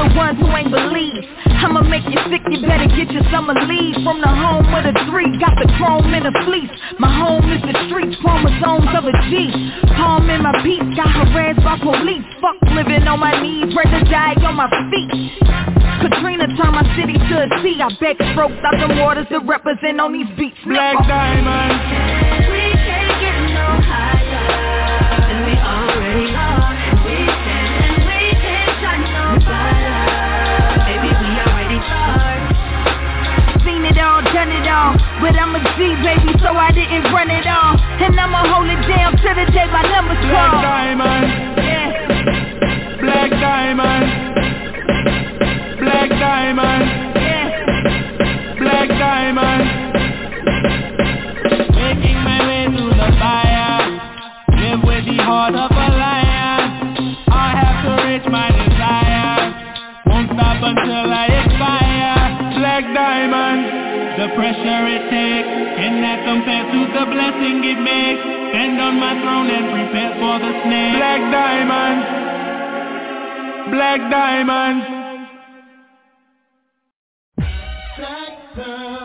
[0.06, 1.24] the ones who ain't believe.
[1.58, 3.94] I'ma make you sick, you better get your summer leave.
[4.06, 6.70] From the home of the three, got the chrome in the fleece.
[6.98, 9.50] My home is the streets, chromosomes of a G.
[9.98, 12.26] Palm in my peace, got harassed by police.
[12.38, 15.32] Fuck living on my knees, ready to die on my feet.
[16.00, 17.80] Katrina turned my city to a sea.
[17.82, 20.58] I bet strokes out the waters to represent on these beats.
[20.66, 21.72] Black diamond
[22.52, 24.15] We can't get no higher
[35.26, 37.74] But I'm a G, baby, so I didn't run it all.
[37.74, 41.26] And I'ma hold it down to the day my number's Black diamond.
[41.58, 42.06] Yeah
[43.02, 44.06] Black diamond.
[45.82, 46.84] Black diamond.
[47.18, 48.54] Yeah.
[48.62, 49.66] Black diamond.
[51.74, 53.82] Making my way through the fire.
[54.62, 59.54] Live with the heart of a lion I have to reach my desires
[60.06, 61.85] Won't stop until I expire
[62.76, 63.64] Black diamond.
[64.20, 65.48] The pressure it takes
[65.80, 68.20] Cannot compare to the blessing it makes.
[68.52, 70.96] Stand on my throne and prepare for the snake.
[71.00, 71.22] Black
[73.72, 74.78] Black diamond.
[77.96, 78.95] Black pearl,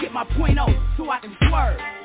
[0.00, 2.01] Get my point on so I can swerve.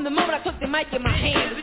[0.00, 1.62] From the moment I took the mic in my hand,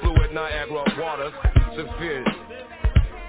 [0.00, 1.32] fluid Niagara waters
[1.72, 2.26] interferes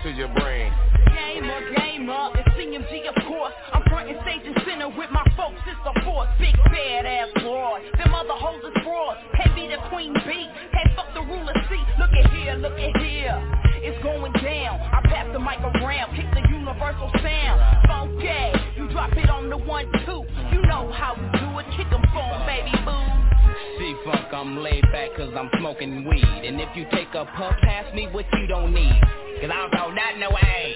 [0.03, 0.71] to your brain.
[1.13, 3.53] Game up, game up, it's CMG of course.
[3.73, 6.29] I'm front and stage and center with my folks, it's a force.
[6.39, 9.17] Big bad ass broad, them other hoes is broad.
[9.33, 11.75] Heavy the queen bee, Head fuck the ruler C.
[11.99, 13.37] Look at here, look at here,
[13.81, 14.79] it's going down.
[14.79, 17.57] I pass the mic around, pick the universal sound.
[17.87, 20.23] Funky, you drop it on the one, two.
[20.51, 23.34] You know how we do it, kick 'em, boom, baby, boom
[23.77, 26.23] see funk I'm laid back cause I'm smoking weed.
[26.23, 29.01] And if you take a puff, pass me what you don't need?
[29.41, 30.75] Cause I don't that no way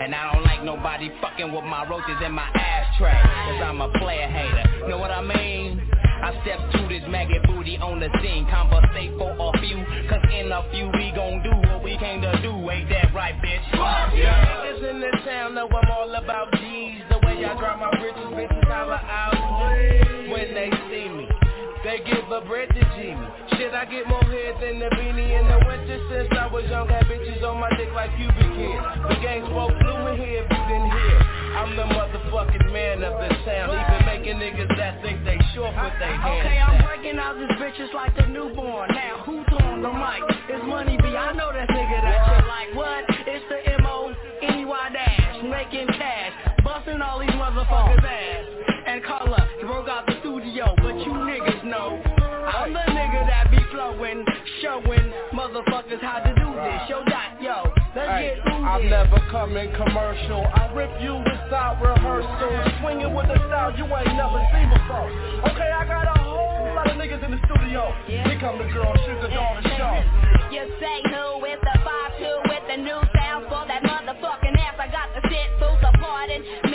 [0.00, 3.10] And I don't like nobody fucking with my roaches in my ashtray.
[3.12, 5.82] Cause I'm a player hater, know what I mean?
[6.22, 8.46] I step to this maggot booty on the scene.
[8.50, 9.78] Conversate for a few,
[10.10, 12.52] cause in a few we gon' do what we came to do.
[12.70, 13.62] Ain't that right, bitch?
[13.70, 14.66] Fuck yeah!
[14.66, 17.02] Niggas in this town, know I'm all about G's.
[17.10, 19.34] The way I drop my riches, bitches holler out.
[20.28, 21.17] When they see me
[21.88, 23.16] they give a bread to Jimmy.
[23.56, 26.84] Shit, I get more head than the beanie in the winter since I was young.
[26.84, 28.76] Had bitches on my dick like pubic hair.
[29.08, 31.16] The gang spoke fluent here if you didn't hear.
[31.56, 33.72] I'm the motherfucking man of the town.
[33.72, 36.44] Even making niggas that think they short with their hands.
[36.44, 38.92] Okay, I'm breaking out these bitches like a newborn.
[38.92, 40.28] Now, who's on the mic?
[40.52, 41.08] It's Money B.
[41.16, 42.68] I know that nigga that you like.
[42.76, 43.08] What?
[43.24, 45.40] It's the M-O-N-E-Y dash.
[45.40, 46.36] Making cash.
[46.60, 48.44] Busting all these motherfuckers ass.
[48.84, 49.48] And color.
[49.64, 50.07] Broke out
[51.68, 52.00] know.
[52.48, 54.24] I'm the nigga that be flowing.
[54.62, 56.80] Showing motherfuckers how to do this.
[56.88, 57.68] Yo, dot, yo.
[57.94, 60.42] Let's Hey, get through I'm never coming commercial.
[60.48, 62.52] I rip you without rehearsal.
[62.80, 65.08] Swinging with a style you ain't never seen before.
[65.52, 67.92] Okay, I got a whole lot of niggas in the studio.
[68.08, 69.94] Here come the girl, Sugar Dawn the show.
[70.50, 74.80] You say who with the 5-2 with the new sound for that motherfucking ass.
[74.80, 76.67] I got the shit full supporting me.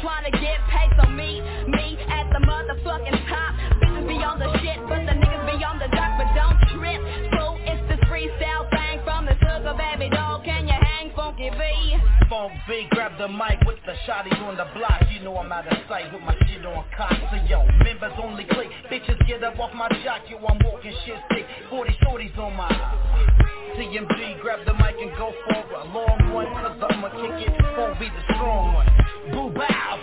[0.00, 0.90] Trying to get paid.
[1.00, 3.52] So me, me at the motherfucking top.
[3.80, 6.12] Bitches be on the shit, but the niggas be on the dock.
[6.20, 7.00] But don't trip,
[7.32, 7.56] fool.
[7.64, 10.42] It's this freestyle thing from the sugar baby doll.
[10.44, 11.96] Can you hang funky B?
[12.28, 15.00] Funk B, grab the mic with the shotty on the block.
[15.10, 17.16] You know I'm out of sight with my shit on cock.
[17.32, 18.68] So yo, members only click.
[18.92, 20.28] Bitches get up off my jock.
[20.28, 21.46] Yo, I'm walking shit stick.
[21.70, 22.68] 40 shorties on my
[23.76, 26.46] TMG, grab the mic and go for a long one.
[26.46, 27.78] Cause I'ma kick it.
[27.78, 29.07] Won't be the strong one.
[29.50, 29.98] Bow.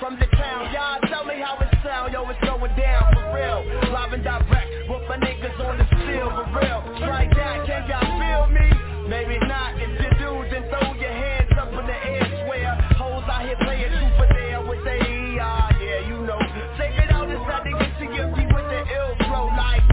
[0.00, 2.12] From the town, y'all tell me how it sound.
[2.12, 3.62] Yo, it's going down for real.
[3.92, 4.70] Live and direct.
[4.90, 6.82] With my niggas on the field for real.
[6.98, 8.66] Strike that, can y'all feel me?
[9.08, 9.78] Maybe not.
[9.78, 12.26] If you do, then throw your hands up in the air.
[12.42, 15.62] Swear, hoes out here playing super there with the ER.
[15.78, 16.40] Yeah, you know.
[16.78, 19.86] Take it out inside the get to your with the ill flow like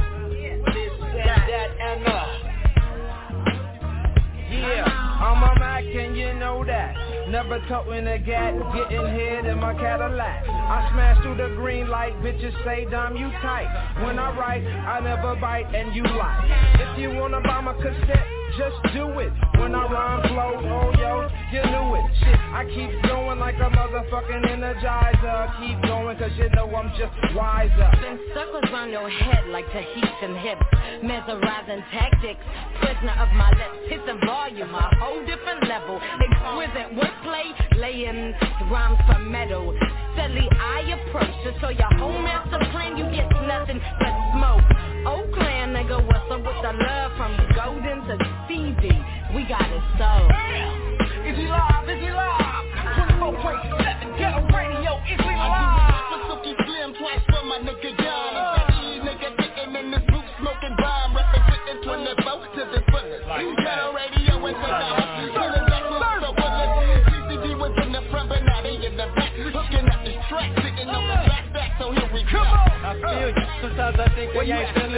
[0.74, 2.26] this, that, that, and uh.
[4.50, 7.09] Yeah, I'm a Mac and you know that.
[7.30, 10.50] Never toting a gat, getting hit in my Cadillac.
[10.50, 13.70] I smash through the green light, bitches say, damn you tight.
[14.04, 16.42] When I write, I never bite and you lie.
[16.74, 18.26] If you wanna buy my cassette,
[18.58, 19.32] just do it.
[19.60, 22.06] When I rhyme flow, oh yo, you knew it.
[22.20, 25.40] Shit, I keep going like a motherfucking energizer.
[25.60, 27.90] Keep going cause you know I'm just wiser.
[28.02, 30.66] Then circles round your head like Tahitian hips
[31.04, 32.42] Mesmerizing tactics
[32.82, 37.48] Prisoner of my lips Hit the volume A whole different level Exquisite wordplay
[37.78, 38.34] Laying
[38.72, 39.76] rhymes for metal
[40.14, 44.66] Steadily I approach To show your whole master plan You get nothing but smoke
[45.08, 48.29] Oakland nigga What's up with the love From Golden to
[49.50, 50.30] got it so
[51.26, 51.90] Is he live?
[51.90, 52.70] Is he live?
[53.18, 56.22] 24.7 Ghetto Radio, is he live?
[56.30, 57.98] Suki Slim twice for my nigga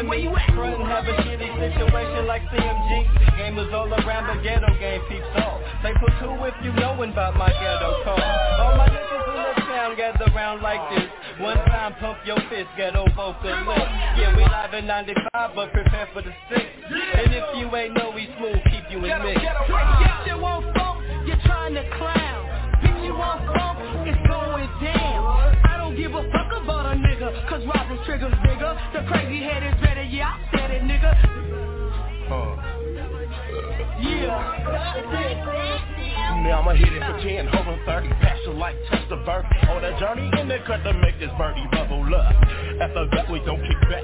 [0.09, 0.55] feeling me.
[0.55, 3.05] Front have a shitty situation like CMG.
[3.37, 5.61] Gamers all around the ghetto game peeps off.
[5.83, 8.19] They put two if you knowin' about my ghetto call.
[8.19, 11.09] All my niggas in the town gather round like this.
[11.39, 13.65] One time pump your fist, ghetto vocalist.
[14.17, 16.65] Yeah, we live in 95, but prepare for the six.
[16.89, 19.41] And if you ain't know we smooth, keep you in mix.
[20.27, 22.45] You want funk, you're trying to clown.
[22.83, 25.57] Bitch, you want funk, it's going down.
[25.65, 26.40] I don't give a fuck
[28.11, 28.75] triggers bigger.
[28.91, 31.15] The crazy head is better, yeah, I said it, nigga.
[32.27, 32.57] Huh.
[34.01, 34.51] Yeah.
[36.43, 39.45] Now I'ma hit it for 10, over 30, pass your life, touch the verb.
[39.69, 42.33] On that journey in the cut to make this birdie bubble up.
[42.81, 44.03] After that, we don't kick back.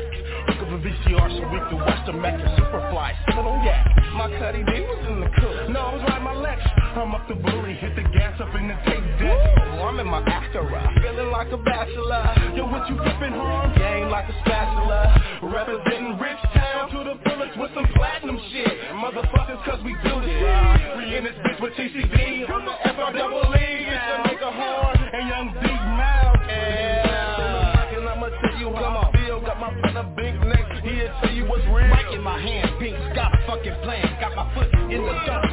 [0.51, 3.11] Look up a VCR so we can watch the Mack and Superfly.
[3.31, 3.83] Still on yak.
[4.13, 5.69] My cutty D was in the cook.
[5.69, 6.61] No, I was riding my Lex.
[6.97, 9.37] I'm up the booty, hit the gas up in the tape deck.
[9.77, 12.25] Oh, I'm in my Acura, feeling like a bachelor.
[12.57, 13.77] Yo, what you flipping hard?
[13.77, 15.39] Game like a spatula.
[15.43, 16.41] Representing Rich
[16.87, 18.71] To the village with some platinum shit.
[18.95, 20.97] Motherfuckers, cause we do this shit.
[20.97, 23.59] We in this bitch with TCD on the FR double E.
[23.59, 26.39] It's nigga hard and young D Mouth.
[26.47, 27.91] Yeah.
[27.91, 29.41] And I'ma tell you how I feel.
[29.41, 31.91] Got my brother Big next here, tell you what's real.
[31.91, 34.07] Mic in my hand, Pink's got a fucking plan.
[34.21, 35.46] Got my foot in the dirt,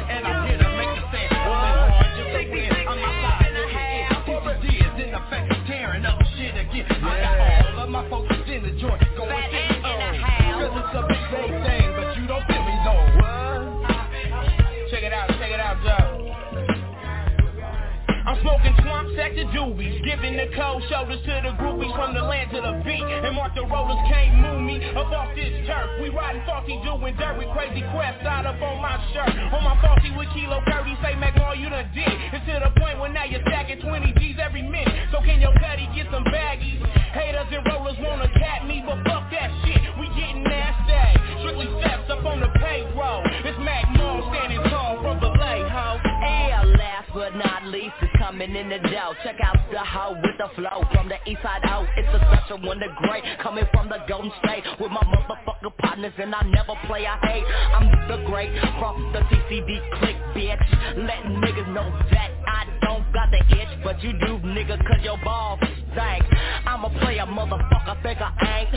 [18.41, 20.03] Smoking swamp sector doobies.
[20.03, 23.03] Giving the cold shoulders to the groupies from the land to the beat.
[23.03, 26.01] And Mark the rollers can't move me up off this turf.
[26.01, 29.33] We riding salty, doing dirt with crazy quest side up on my shirt.
[29.53, 32.11] On my faulty with kilo 30, say Mac all you done did.
[32.33, 35.11] It's to the point where now you're stacking 20 G's every minute.
[35.11, 36.81] So can your cutty get some baggies?
[37.15, 39.79] Haters and rollers wanna cat me, but fuck that shit.
[39.99, 41.19] We getting nasty.
[41.41, 43.23] Strictly steps up on the payroll.
[43.45, 46.14] It's Mac Mall standing tall from the lay, ho.
[46.25, 49.13] And last but not least is coming in the dough.
[49.23, 51.87] Check out the hoe with the flow from the east side out.
[51.97, 56.13] It's a special one, the great coming from the Golden State with my motherfucker partners,
[56.17, 57.05] and I never play.
[57.05, 57.45] I hate.
[57.75, 60.97] I'm the great from the TCD click, bitch.
[60.97, 65.17] Letting niggas know that I don't got the itch, but you do, nigga, cause your
[65.23, 65.59] balls
[65.95, 66.23] stank.
[66.67, 68.75] I'm a player, motherfucker, think I ain't.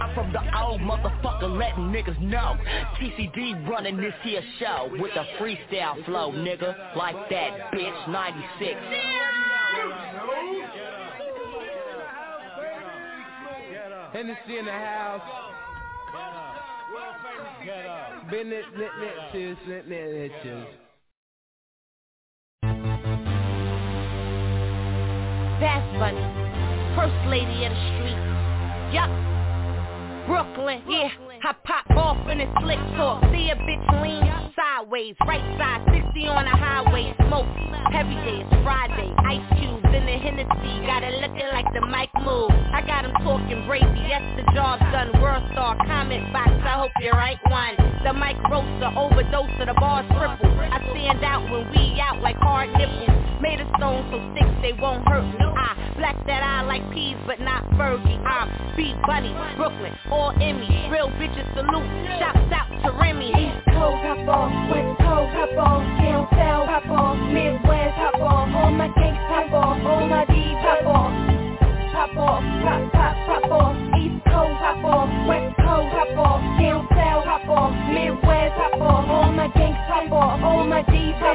[0.00, 2.56] I'm from the old motherfucker, letting niggas know.
[2.98, 6.89] TCD running this here show with the freestyle flow, nigga.
[6.96, 8.80] Like that, bitch, 96.
[14.12, 15.22] Hennessy in the house.
[18.30, 20.66] Bennett, net, net, cheers, net, net, net, cheers.
[25.60, 26.24] That's funny.
[26.96, 28.18] First lady of the street.
[28.92, 29.10] Yup.
[30.26, 31.29] Brooklyn, yeah.
[31.42, 33.24] I pop off in a slick talk.
[33.32, 34.20] See a bitch lean
[34.52, 37.14] sideways, right side, 60 on the highway.
[37.28, 37.48] Smoke
[37.96, 38.44] every day.
[38.44, 39.08] It's Friday.
[39.24, 40.74] Ice cubes in the Hennessy.
[40.84, 42.52] Got it looking like the mic move.
[42.52, 44.04] I got him talking Brady.
[44.04, 45.16] Yes, the job's done.
[45.20, 46.50] World star comment box.
[46.60, 47.76] I hope you're right one.
[48.04, 50.52] The mic roaster overdose of the bars triple.
[50.60, 53.19] I stand out when we out like hard nipples.
[53.40, 55.40] Made of stone so sticks they won't hurt me.
[55.40, 58.20] I black that eye like peas but not Fergie.
[58.20, 59.96] I'm B Bunny, Brooklyn,
[60.44, 60.88] in me.
[60.92, 61.88] Real bitches salute.
[62.20, 63.32] Shouts out to Remy.
[63.32, 68.54] East Coast hop on, West Coast hop on, down south hop on, Midwest hop on,
[68.54, 71.10] all my gangs hop on, all my D's hop on.
[71.96, 77.24] Pop off, pop, pop, pop East Coast hop on, West Coast hop on, down south
[77.24, 81.29] hop on, Midwest hop on, all my gangs hop on, all my D's hop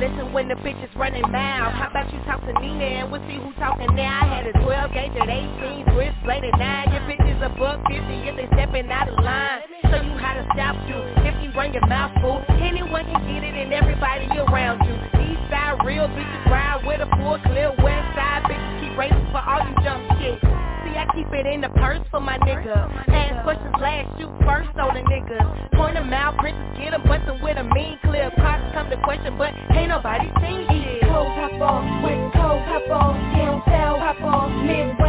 [0.00, 1.76] listen when the bitch is running mouth.
[1.76, 3.06] How about you talk to me now?
[3.12, 4.24] We'll see who talking now.
[4.24, 6.92] I had a 12 gauge at 18, Chris played at 9.
[6.96, 9.60] Your bitch is a buck 50 if they stepping out of line.
[9.92, 10.96] Show you how to stop you
[11.28, 12.40] if you run your mouth full.
[12.64, 14.96] Anyone can get it and everybody around you.
[15.20, 17.68] East side real bitches ride with a full clear.
[17.84, 20.59] West side bitches keep racing for all you jump shit.
[20.96, 22.76] I keep it in the purse for my nigga.
[23.08, 25.70] Ask questions last, shoot first on the niggas.
[25.72, 28.34] Point them out, princess get them, bustin' with a mean clip.
[28.36, 31.02] Cops come to question, but ain't nobody seen shit.
[31.02, 34.99] East Coast hop on, West Coast hop on, down south hop on, Midwest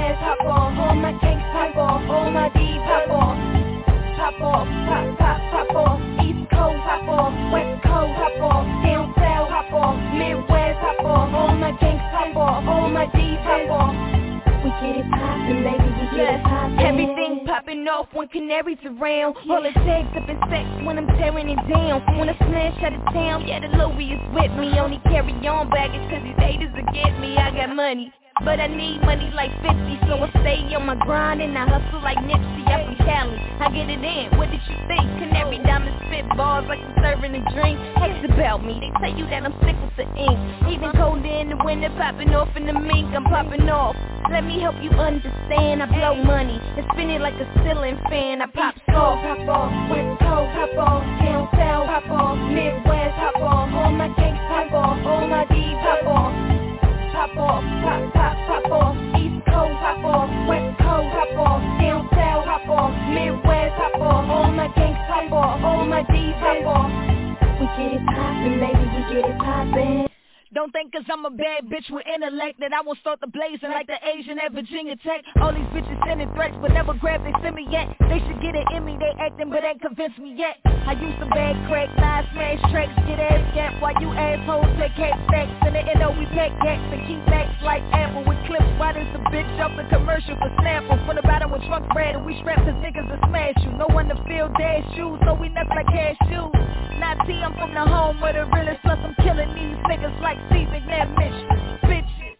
[17.82, 19.36] Popping off when Kanary's around.
[19.50, 22.20] All it takes up is sex when I'm tearing it down.
[22.20, 24.78] When I smash out of town, yeah, the Louis is with me.
[24.78, 27.38] Only carry on baggage cause these haters will get me.
[27.38, 28.14] I got money.
[28.44, 32.02] But I need money like 50, so I stay on my grind and I hustle
[32.02, 32.66] like Nipsey.
[32.66, 34.38] I'm from Cali, I get it in.
[34.38, 35.06] What did you think?
[35.22, 37.78] Can Kanary Diamond spit balls like I'm serving a drink.
[38.02, 40.38] Hate about me, they tell you that I'm sick with the ink.
[40.74, 43.96] Even colder in the winter, popping off in the mink, I'm popping off.
[44.34, 45.84] Let me help you understand.
[45.84, 48.42] I blow money and spin it like a ceiling fan.
[48.42, 53.38] I pop soft, pop on, West Coast pop on, down south hop on, Midwest hop
[53.38, 54.91] on, all my gangs hop on,
[66.68, 67.38] on.
[67.60, 70.11] We get it poppin', baby, we get it poppin'.
[70.52, 73.72] Don't think cause I'm a bad bitch with intellect That I won't start the blazing
[73.72, 75.24] like the Asian at Virginia Tech.
[75.40, 77.88] All these bitches sending threats but never grab they send me yet.
[78.12, 80.60] They should get it in me, they acting but ain't convinced me yet.
[80.84, 84.92] I use some bad crack, nine smash tracks, get ass gap While you assholes take
[85.00, 85.56] cat stacks?
[85.64, 89.08] In the end we pack cats and keep backs like Apple With clips, why does
[89.16, 91.00] the bitch up the commercial for Snapple?
[91.08, 93.72] From the bottom with trunk bread and we strap cause niggas will smash you?
[93.80, 96.52] No one to fill dash shoes, so we nuts like cashews
[97.00, 100.41] Not T, I'm from the home where the realest Plus I'm killing these niggas like
[100.50, 102.38] C McNabb Mistress, bitches.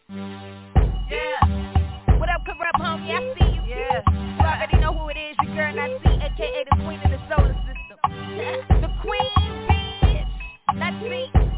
[1.10, 2.18] Yeah.
[2.18, 3.12] What up, Kurupt homie?
[3.12, 3.62] I see you.
[3.68, 4.02] Yeah.
[4.08, 5.36] You already know who it is.
[5.44, 7.98] Your girl, aka the queen of the solar system.
[8.82, 10.28] The queen, bitch.
[10.76, 11.51] Not C.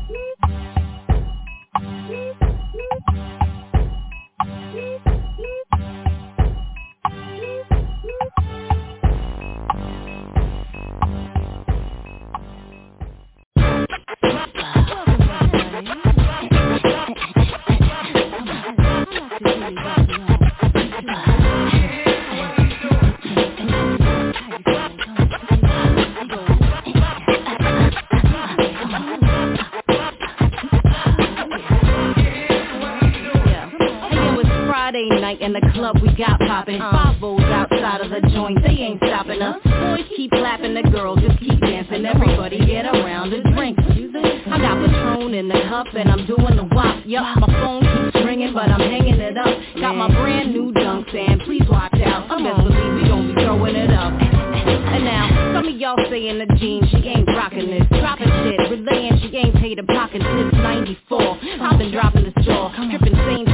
[34.94, 36.78] Friday night in the club we got poppin'.
[36.78, 39.58] Five O's outside of the joint, they ain't stopping us.
[39.66, 42.06] Boys keep clapping, the girls just keep dancing.
[42.06, 43.80] Everybody get around and drink.
[43.82, 47.02] I got Patron in the cup and I'm doing the wop.
[47.08, 49.58] Yup, my phone keeps ringing, but I'm hanging it up.
[49.82, 52.30] Got my brand new dunks and please watch out.
[52.30, 54.14] I best believe we gon' be throwing it up.
[54.14, 57.88] And now, some of y'all saying the jeans, she ain't rockin' this.
[57.98, 61.40] Droppin' shit, relaying she ain't paid a pocket since 94.
[61.66, 63.53] I've been droppin' the straw, dripping same spitting name shit,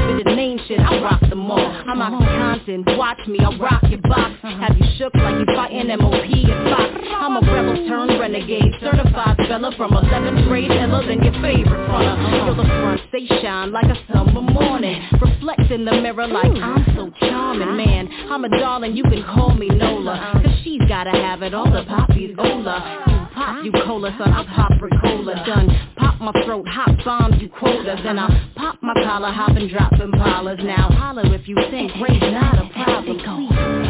[1.51, 2.23] I rock them all.
[2.23, 4.35] I'm watch me, I'll rock your box.
[4.43, 4.59] Uh-huh.
[4.59, 6.91] Have you shook like you fighting MOP and Fox.
[7.09, 12.11] I'm a rebel turned renegade, certified fella from 11th grade, iller than your favorite fronter.
[12.11, 12.45] Uh-huh.
[12.45, 15.01] Feel the front, they shine like a summer morning.
[15.21, 18.09] Reflect in the mirror like I'm so charming, man.
[18.29, 20.13] I'm a darling, you can call me Nola.
[20.13, 20.43] Uh-huh.
[20.43, 23.08] Cause she's gotta have it, all the poppies Ola.
[23.49, 25.45] You pop, you cola, son, I pop Ricola.
[25.45, 27.99] Done, pop my throat, hot bombs, you quotas.
[28.05, 30.63] And I pop my collar, hop and drop impalas.
[30.63, 33.89] Now holler if you think race not a problem.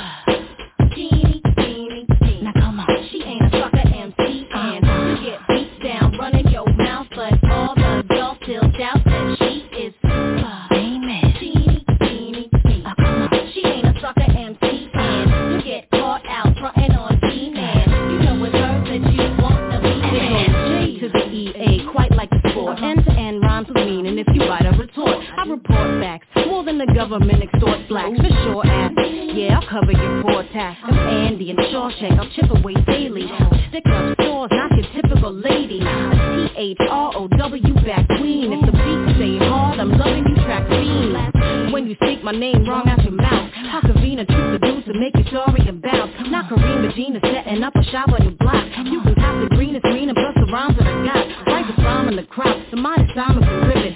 [25.49, 28.91] Report facts, more than the government extorts blacks, for sure ass.
[29.33, 30.79] Yeah, I'll cover your poor tax.
[30.83, 33.25] I'm Andy and Shawshank, I'll chip away daily.
[33.69, 35.81] Stick up stores, not your typical lady.
[35.81, 38.53] A T-H-R-O-W back queen.
[38.53, 41.73] If the beat stay hard, I'm loving you track fiend.
[41.73, 45.25] When you speak my name wrong out your mouth, how convenient truth producer make you
[45.31, 46.09] sorry and about.
[46.29, 48.65] Not Kareem Regina setting up a shop on your block.
[48.85, 51.47] You can cop the greenest green and plus the rhymes that I got.
[51.47, 52.77] Right the rhyme in the crop, the
[53.15, 53.88] Simon from ribbon.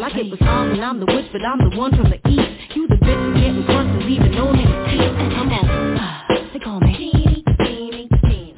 [0.00, 2.74] Like it was on and I'm the witch, but I'm the one from the east.
[2.74, 5.36] You the bitch getting crushed and leaving no niggas teeth.
[5.36, 6.96] Come on, they call me.
[6.96, 8.54] Teeny, teeny, teeny.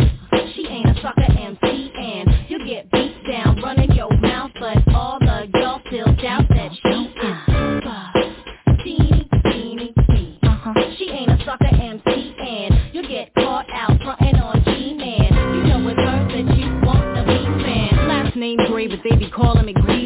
[0.55, 5.19] She ain't a sucker MC and you get beat down running your mouth, but all
[5.19, 8.85] the girls still doubt that she is.
[8.85, 10.39] Teeny, teeny, teeny.
[10.45, 10.75] Uh-huh.
[10.97, 15.57] She ain't a sucker MC and you get caught out frontin' on G-Man.
[15.57, 18.07] You know it's her that you want to be fan.
[18.07, 20.02] Last name Grae, but they be calling me Greasy.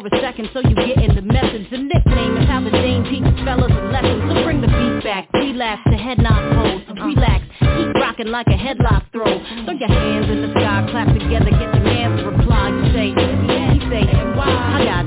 [0.00, 1.70] For a second so you get in the message.
[1.70, 4.26] The nickname is how the Dame teaches fellas a lesson.
[4.26, 6.82] So bring the beat back, relax, the head nod pose.
[6.98, 9.38] Relax, keep rocking like a headlock throw.
[9.64, 12.74] Throw your hands in the sky, clap together, get your man to reply.
[12.74, 15.03] You say, he say, I got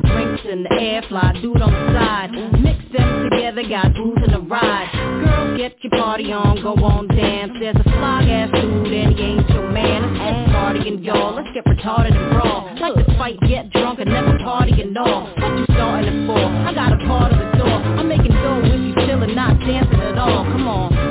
[0.49, 2.31] in the air, fly dude on the side.
[2.63, 4.89] Mix them together, got booze in the ride.
[4.93, 7.51] Girls, get your party on, go on dance.
[7.59, 10.03] There's a fly ass dude and he ain't your man.
[10.03, 11.35] Let's party partying, y'all.
[11.35, 12.71] Let's get retarded and brawl.
[12.79, 15.27] Like to fight, get drunk and never party and all.
[15.35, 16.39] What you starting it for?
[16.39, 17.77] I got a part of the door.
[17.99, 20.43] I'm making dough if you chillin', not dancing at all.
[20.45, 21.06] Come on.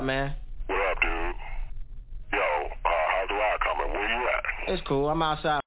[0.00, 0.34] Up, man?
[0.66, 1.34] What up, dude?
[2.32, 3.92] Yo, uh, how's the ride coming?
[3.92, 4.72] Where you at?
[4.72, 5.10] It's cool.
[5.10, 5.60] I'm outside.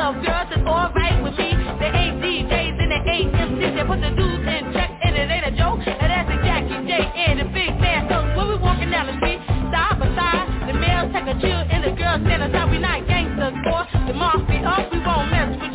[0.00, 1.52] love girls, it's alright with me.
[1.76, 3.72] They ain't DJs and they ain't MCs.
[3.76, 5.84] They put the dudes in check and it ain't a joke.
[5.84, 8.08] And that's a Jackie, J, and the big man.
[8.08, 11.60] So when we walking down the street, side by side, the males take a chill
[11.68, 12.72] and the girls stand aside.
[12.72, 13.84] We not gangsters boy.
[14.08, 14.88] the mafia up.
[14.88, 15.69] We won't mess with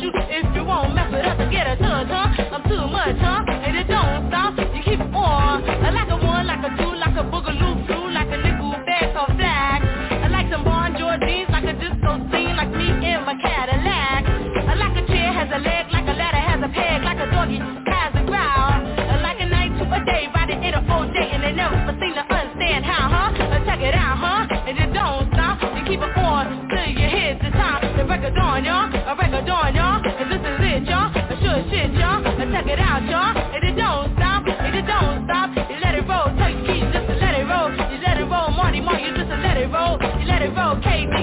[28.26, 28.90] record on, y'all.
[28.90, 30.02] A record on, y'all.
[30.02, 31.10] and this is it, y'all.
[31.14, 32.26] A sure shit, y'all.
[32.26, 33.38] I check it out, y'all.
[33.38, 34.42] And it don't stop.
[34.46, 35.50] And it don't stop.
[35.54, 36.26] You let it roll.
[36.34, 37.70] Tell you keep just to let it roll.
[37.70, 38.50] You let it roll.
[38.50, 39.94] Marty Mark, you just to let it roll.
[40.18, 40.74] You let it roll.
[40.82, 41.14] KD,